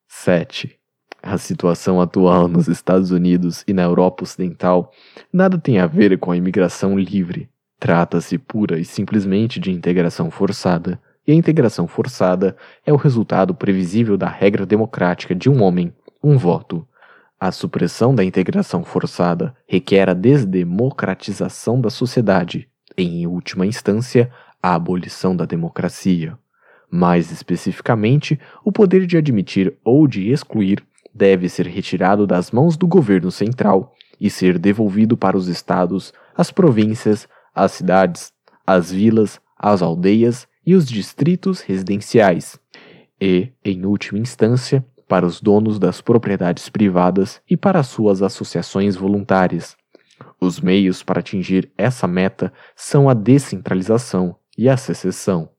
7. 0.08 0.76
A 1.22 1.38
situação 1.38 2.00
atual 2.00 2.48
nos 2.48 2.66
Estados 2.66 3.12
Unidos 3.12 3.62
e 3.64 3.72
na 3.72 3.82
Europa 3.82 4.24
Ocidental 4.24 4.92
nada 5.32 5.56
tem 5.56 5.78
a 5.78 5.86
ver 5.86 6.18
com 6.18 6.32
a 6.32 6.36
imigração 6.36 6.98
livre. 6.98 7.48
Trata-se 7.78 8.36
pura 8.36 8.78
e 8.78 8.84
simplesmente 8.84 9.60
de 9.60 9.70
integração 9.70 10.30
forçada 10.32 11.00
e 11.24 11.30
a 11.30 11.34
integração 11.34 11.86
forçada 11.86 12.56
é 12.84 12.92
o 12.92 12.96
resultado 12.96 13.54
previsível 13.54 14.16
da 14.16 14.28
regra 14.28 14.66
democrática 14.66 15.32
de 15.32 15.48
um 15.48 15.62
homem, 15.62 15.94
um 16.22 16.36
voto. 16.36 16.84
A 17.38 17.52
supressão 17.52 18.14
da 18.14 18.24
integração 18.24 18.82
forçada 18.82 19.54
requer 19.66 20.10
a 20.10 20.14
desdemocratização 20.14 21.80
da 21.80 21.88
sociedade, 21.88 22.68
em 22.96 23.26
última 23.26 23.64
instância, 23.64 24.30
a 24.60 24.74
abolição 24.74 25.36
da 25.36 25.44
democracia. 25.44 26.36
Mais 26.90 27.30
especificamente, 27.30 28.38
o 28.64 28.72
poder 28.72 29.06
de 29.06 29.16
admitir 29.16 29.74
ou 29.84 30.08
de 30.08 30.30
excluir 30.30 30.82
deve 31.14 31.48
ser 31.48 31.66
retirado 31.66 32.26
das 32.26 32.50
mãos 32.50 32.76
do 32.76 32.86
governo 32.86 33.30
central 33.30 33.94
e 34.20 34.28
ser 34.28 34.58
devolvido 34.58 35.16
para 35.16 35.36
os 35.36 35.48
estados, 35.48 36.12
as 36.36 36.50
províncias, 36.50 37.28
as 37.54 37.72
cidades, 37.72 38.32
as 38.66 38.90
vilas, 38.90 39.40
as 39.56 39.82
aldeias 39.82 40.48
e 40.66 40.74
os 40.74 40.86
distritos 40.86 41.60
residenciais, 41.60 42.58
e, 43.20 43.52
em 43.64 43.84
última 43.84 44.18
instância, 44.18 44.84
para 45.08 45.26
os 45.26 45.40
donos 45.40 45.78
das 45.78 46.00
propriedades 46.00 46.68
privadas 46.68 47.40
e 47.48 47.56
para 47.56 47.82
suas 47.82 48.22
associações 48.22 48.94
voluntárias. 48.94 49.76
Os 50.40 50.60
meios 50.60 51.02
para 51.02 51.20
atingir 51.20 51.70
essa 51.76 52.06
meta 52.06 52.52
são 52.76 53.08
a 53.08 53.14
descentralização 53.14 54.36
e 54.56 54.68
a 54.68 54.76
secessão, 54.76 55.50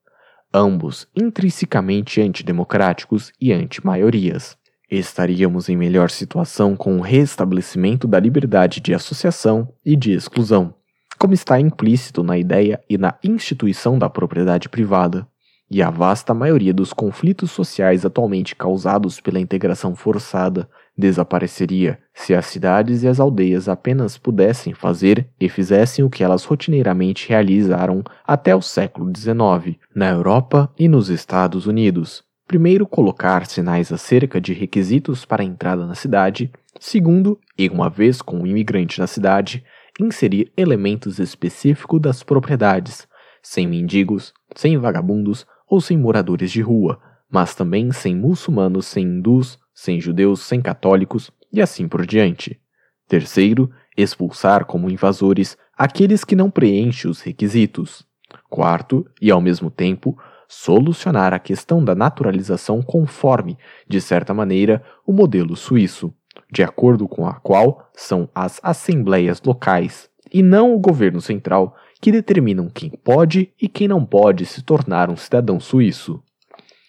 ambos 0.53 1.07
intrinsecamente 1.15 2.21
antidemocráticos 2.21 3.31
e 3.39 3.53
anti-maiorias. 3.53 4.57
Estaríamos 4.89 5.69
em 5.69 5.77
melhor 5.77 6.09
situação 6.09 6.75
com 6.75 6.97
o 6.97 7.01
restabelecimento 7.01 8.07
da 8.07 8.19
liberdade 8.19 8.81
de 8.81 8.93
associação 8.93 9.73
e 9.85 9.95
de 9.95 10.11
exclusão, 10.11 10.73
como 11.17 11.33
está 11.33 11.59
implícito 11.59 12.23
na 12.23 12.37
ideia 12.37 12.81
e 12.89 12.97
na 12.97 13.17
instituição 13.23 13.97
da 13.97 14.09
propriedade 14.09 14.67
privada, 14.67 15.25
e 15.69 15.81
a 15.81 15.89
vasta 15.89 16.33
maioria 16.33 16.73
dos 16.73 16.91
conflitos 16.91 17.51
sociais 17.51 18.05
atualmente 18.05 18.53
causados 18.53 19.21
pela 19.21 19.39
integração 19.39 19.95
forçada 19.95 20.69
desapareceria 20.97 21.99
se 22.13 22.33
as 22.33 22.45
cidades 22.45 23.03
e 23.03 23.07
as 23.07 23.19
aldeias 23.19 23.67
apenas 23.67 24.17
pudessem 24.17 24.73
fazer 24.73 25.29
e 25.39 25.49
fizessem 25.49 26.03
o 26.03 26.09
que 26.09 26.23
elas 26.23 26.43
rotineiramente 26.43 27.29
realizaram 27.29 28.03
até 28.25 28.55
o 28.55 28.61
século 28.61 29.11
XIX, 29.15 29.77
na 29.95 30.09
Europa 30.09 30.71
e 30.77 30.87
nos 30.87 31.09
Estados 31.09 31.65
Unidos. 31.65 32.23
Primeiro, 32.47 32.85
colocar 32.85 33.45
sinais 33.45 33.91
acerca 33.91 34.41
de 34.41 34.53
requisitos 34.53 35.23
para 35.23 35.41
a 35.41 35.45
entrada 35.45 35.85
na 35.85 35.95
cidade. 35.95 36.51
Segundo, 36.79 37.39
e 37.57 37.69
uma 37.69 37.89
vez 37.89 38.21
com 38.21 38.41
o 38.41 38.45
imigrante 38.47 38.99
na 38.99 39.07
cidade, 39.07 39.63
inserir 39.99 40.51
elementos 40.57 41.19
específicos 41.19 42.01
das 42.01 42.23
propriedades, 42.23 43.07
sem 43.41 43.67
mendigos, 43.67 44.33
sem 44.53 44.77
vagabundos 44.77 45.45
ou 45.65 45.79
sem 45.79 45.97
moradores 45.97 46.51
de 46.51 46.61
rua, 46.61 46.99
mas 47.29 47.55
também 47.55 47.91
sem 47.93 48.15
muçulmanos, 48.15 48.85
sem 48.85 49.05
hindus, 49.05 49.57
sem 49.73 49.99
judeus, 49.99 50.41
sem 50.41 50.61
católicos 50.61 51.31
e 51.51 51.61
assim 51.61 51.87
por 51.87 52.05
diante. 52.05 52.59
Terceiro, 53.07 53.71
expulsar 53.97 54.65
como 54.65 54.89
invasores 54.89 55.57
aqueles 55.77 56.23
que 56.23 56.35
não 56.35 56.49
preenchem 56.49 57.09
os 57.09 57.21
requisitos. 57.21 58.05
Quarto, 58.49 59.05
e 59.21 59.29
ao 59.29 59.41
mesmo 59.41 59.69
tempo, 59.69 60.17
solucionar 60.47 61.33
a 61.33 61.39
questão 61.39 61.83
da 61.83 61.95
naturalização 61.95 62.81
conforme, 62.81 63.57
de 63.87 63.99
certa 63.99 64.33
maneira, 64.33 64.83
o 65.05 65.11
modelo 65.11 65.55
suíço 65.55 66.13
de 66.51 66.63
acordo 66.63 67.07
com 67.07 67.25
a 67.25 67.33
qual 67.33 67.89
são 67.93 68.29
as 68.33 68.59
assembleias 68.63 69.41
locais 69.41 70.09
e 70.31 70.41
não 70.43 70.73
o 70.73 70.79
governo 70.79 71.21
central 71.21 71.75
que 71.99 72.11
determinam 72.11 72.69
quem 72.69 72.89
pode 72.89 73.53
e 73.61 73.67
quem 73.67 73.87
não 73.87 74.05
pode 74.05 74.45
se 74.45 74.61
tornar 74.61 75.09
um 75.09 75.15
cidadão 75.15 75.59
suíço. 75.59 76.21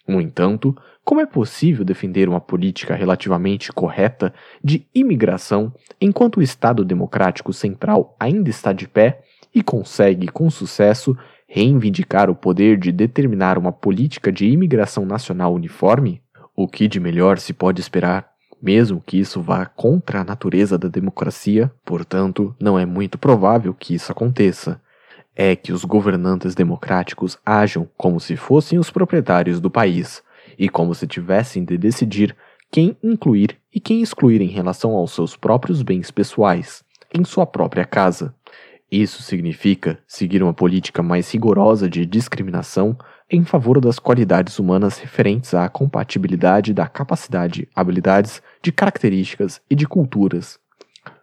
No 0.07 0.21
entanto, 0.21 0.77
como 1.05 1.21
é 1.21 1.27
possível 1.27 1.85
defender 1.85 2.29
uma 2.29 2.41
política 2.41 2.95
relativamente 2.95 3.73
correta 3.73 4.33
de 4.63 4.87
imigração 4.95 5.73
enquanto 6.01 6.37
o 6.37 6.43
Estado 6.43 6.85
Democrático 6.85 7.53
Central 7.53 8.17
ainda 8.21 8.49
está 8.49 8.73
de 8.73 8.87
pé 8.87 9.23
e 9.55 9.63
consegue, 9.63 10.29
com 10.29 10.49
sucesso, 10.49 11.17
reivindicar 11.47 12.31
o 12.31 12.35
poder 12.35 12.79
de 12.79 12.93
determinar 12.93 13.59
uma 13.59 13.73
política 13.73 14.31
de 14.31 14.47
imigração 14.47 15.05
nacional 15.05 15.53
uniforme? 15.53 16.23
O 16.55 16.69
que 16.69 16.87
de 16.87 17.01
melhor 17.01 17.39
se 17.39 17.53
pode 17.53 17.81
esperar 17.81 18.33
mesmo 18.63 19.03
que 19.05 19.19
isso 19.19 19.43
vá 19.43 19.67
contra 19.67 20.21
a 20.21 20.25
natureza 20.25 20.79
da 20.79 20.87
democracia, 20.87 21.73
portanto, 21.85 22.55
não 22.61 22.79
é 22.79 22.87
muito 22.87 23.19
provável 23.19 23.75
que 23.75 23.93
isso 23.93 24.13
aconteça. 24.13 24.81
É 25.35 25.57
que 25.57 25.73
os 25.73 25.85
governantes 25.85 26.55
democráticos 26.55 27.37
ajam 27.45 27.89
como 27.97 28.21
se 28.21 28.37
fossem 28.37 28.79
os 28.79 28.89
proprietários 28.89 29.61
do 29.61 29.69
país 29.69 30.23
e 30.59 30.69
como 30.69 30.95
se 30.95 31.07
tivessem 31.07 31.65
de 31.65 31.77
decidir 31.77 32.37
quem 32.71 32.97
incluir 33.03 33.59
e 33.73 33.79
quem 33.79 34.01
excluir 34.01 34.41
em 34.41 34.49
relação 34.49 34.93
aos 34.93 35.13
seus 35.13 35.37
próprios 35.37 35.83
bens 35.83 36.11
pessoais, 36.11 36.83
em 37.15 37.25
sua 37.25 37.47
própria 37.47 37.85
casa. 37.85 38.35
Isso 38.91 39.23
significa 39.23 39.99
seguir 40.07 40.43
uma 40.43 40.53
política 40.53 41.03
mais 41.03 41.31
rigorosa 41.33 41.89
de 41.89 42.05
discriminação 42.05 42.97
em 43.31 43.45
favor 43.45 43.81
das 43.81 43.99
qualidades 43.99 44.59
humanas 44.59 44.99
referentes 44.99 45.55
à 45.55 45.67
compatibilidade 45.69 46.75
da 46.75 46.87
capacidade, 46.87 47.67
habilidades, 47.75 48.43
de 48.63 48.71
características 48.71 49.61
e 49.71 49.75
de 49.75 49.87
culturas. 49.87 50.59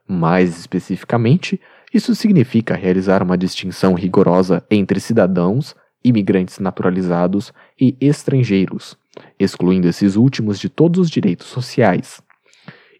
Mais 0.08 0.58
especificamente, 0.58 1.62
isso 1.94 2.16
significa 2.16 2.76
realizar 2.76 3.22
uma 3.22 3.38
distinção 3.38 3.94
rigorosa 3.94 4.64
entre 4.72 5.00
cidadãos, 5.00 5.76
imigrantes 6.04 6.58
naturalizados 6.58 7.54
e 7.80 7.96
estrangeiros, 8.02 8.98
excluindo 9.40 9.88
esses 9.88 10.16
últimos 10.16 10.60
de 10.60 10.70
todos 10.70 11.00
os 11.00 11.10
direitos 11.10 11.48
sociais. 11.48 12.22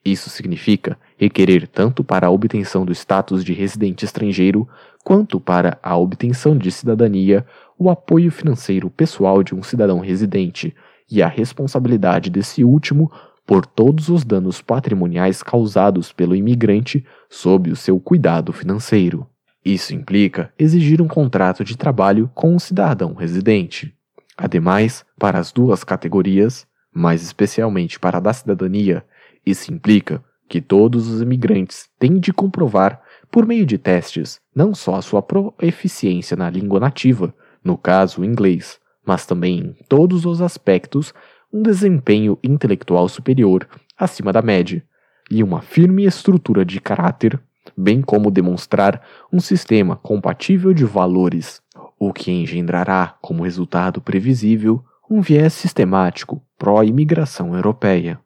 Isso 0.04 0.30
significa 0.30 0.98
requerer 1.18 1.68
tanto 1.68 2.04
para 2.04 2.28
a 2.28 2.30
obtenção 2.30 2.86
do 2.86 2.94
status 2.94 3.44
de 3.44 3.54
residente 3.54 4.06
estrangeiro 4.06 4.68
quanto 5.04 5.40
para 5.40 5.78
a 5.84 5.98
obtenção 5.98 6.58
de 6.58 6.72
cidadania 6.72 7.46
o 7.78 7.90
apoio 7.90 8.32
financeiro 8.32 8.90
pessoal 8.90 9.44
de 9.44 9.54
um 9.54 9.62
cidadão 9.62 10.00
residente 10.00 10.76
e 11.10 11.22
a 11.22 11.28
responsabilidade 11.28 12.30
desse 12.30 12.64
último 12.64 13.12
por 13.46 13.66
todos 13.66 14.10
os 14.10 14.24
danos 14.24 14.62
patrimoniais 14.62 15.42
causados 15.42 16.14
pelo 16.14 16.36
imigrante 16.36 17.04
sob 17.30 17.72
o 17.72 17.76
seu 17.76 18.00
cuidado 18.00 18.54
financeiro. 18.54 19.26
Isso 19.66 19.94
implica 19.94 20.54
exigir 20.58 21.02
um 21.02 21.08
contrato 21.08 21.64
de 21.64 21.76
trabalho 21.76 22.30
com 22.34 22.54
um 22.54 22.60
cidadão 22.60 23.14
residente. 23.14 23.94
Ademais, 24.42 25.04
para 25.20 25.38
as 25.38 25.52
duas 25.52 25.84
categorias, 25.84 26.66
mais 26.94 27.22
especialmente 27.22 28.00
para 28.00 28.20
a 28.20 28.22
da 28.22 28.32
cidadania, 28.32 29.04
isso 29.46 29.74
implica 29.74 30.24
que 30.48 30.62
todos 30.62 31.10
os 31.10 31.22
imigrantes 31.22 31.90
têm 32.00 32.18
de 32.18 32.32
comprovar, 32.32 33.02
por 33.30 33.46
meio 33.46 33.66
de 33.66 33.78
testes, 33.78 34.40
não 34.56 34.74
só 34.74 34.96
a 34.96 35.02
sua 35.02 35.22
proficiência 35.22 36.38
na 36.38 36.50
língua 36.50 36.80
nativa, 36.80 37.36
no 37.62 37.78
caso 37.78 38.22
o 38.22 38.26
inglês, 38.26 38.80
mas 39.06 39.26
também 39.26 39.60
em 39.60 39.76
todos 39.90 40.26
os 40.26 40.42
aspectos 40.42 41.14
um 41.52 41.62
desempenho 41.62 42.40
intelectual 42.42 43.10
superior 43.10 43.68
acima 43.98 44.32
da 44.32 44.42
média 44.42 44.82
e 45.30 45.44
uma 45.44 45.62
firme 45.62 46.06
estrutura 46.06 46.64
de 46.64 46.80
caráter, 46.80 47.38
bem 47.76 48.02
como 48.02 48.32
demonstrar 48.32 49.06
um 49.34 49.42
sistema 49.42 49.98
compatível 49.98 50.74
de 50.74 50.86
valores, 50.86 51.62
o 52.00 52.14
que 52.14 52.32
engendrará 52.32 53.18
como 53.22 53.44
resultado 53.44 54.02
previsível 54.02 54.84
um 55.10 55.22
viés 55.22 55.54
sistemático 55.54 56.42
pró-imigração 56.58 57.56
europeia. 57.56 58.20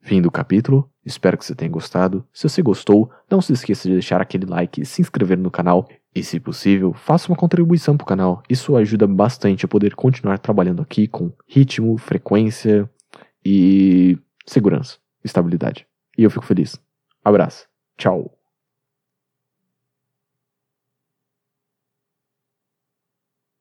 Fim 0.00 0.22
do 0.22 0.30
capítulo, 0.30 0.90
espero 1.04 1.36
que 1.36 1.44
você 1.44 1.54
tenha 1.54 1.70
gostado. 1.70 2.26
Se 2.32 2.48
você 2.48 2.62
gostou, 2.62 3.10
não 3.30 3.40
se 3.40 3.52
esqueça 3.52 3.86
de 3.86 3.94
deixar 3.94 4.20
aquele 4.20 4.46
like, 4.46 4.84
se 4.86 5.02
inscrever 5.02 5.36
no 5.36 5.50
canal 5.50 5.88
e, 6.14 6.22
se 6.22 6.40
possível, 6.40 6.94
faça 6.94 7.28
uma 7.28 7.36
contribuição 7.36 7.96
para 7.96 8.04
o 8.04 8.08
canal. 8.08 8.42
Isso 8.48 8.76
ajuda 8.76 9.06
bastante 9.06 9.64
a 9.64 9.68
poder 9.68 9.94
continuar 9.94 10.38
trabalhando 10.38 10.80
aqui 10.80 11.06
com 11.06 11.30
ritmo, 11.46 11.98
frequência 11.98 12.88
e 13.44 14.18
segurança, 14.46 14.96
estabilidade. 15.22 15.86
E 16.16 16.24
eu 16.24 16.30
fico 16.30 16.46
feliz. 16.46 16.80
Abraço. 17.22 17.68
Tchau. 17.98 18.39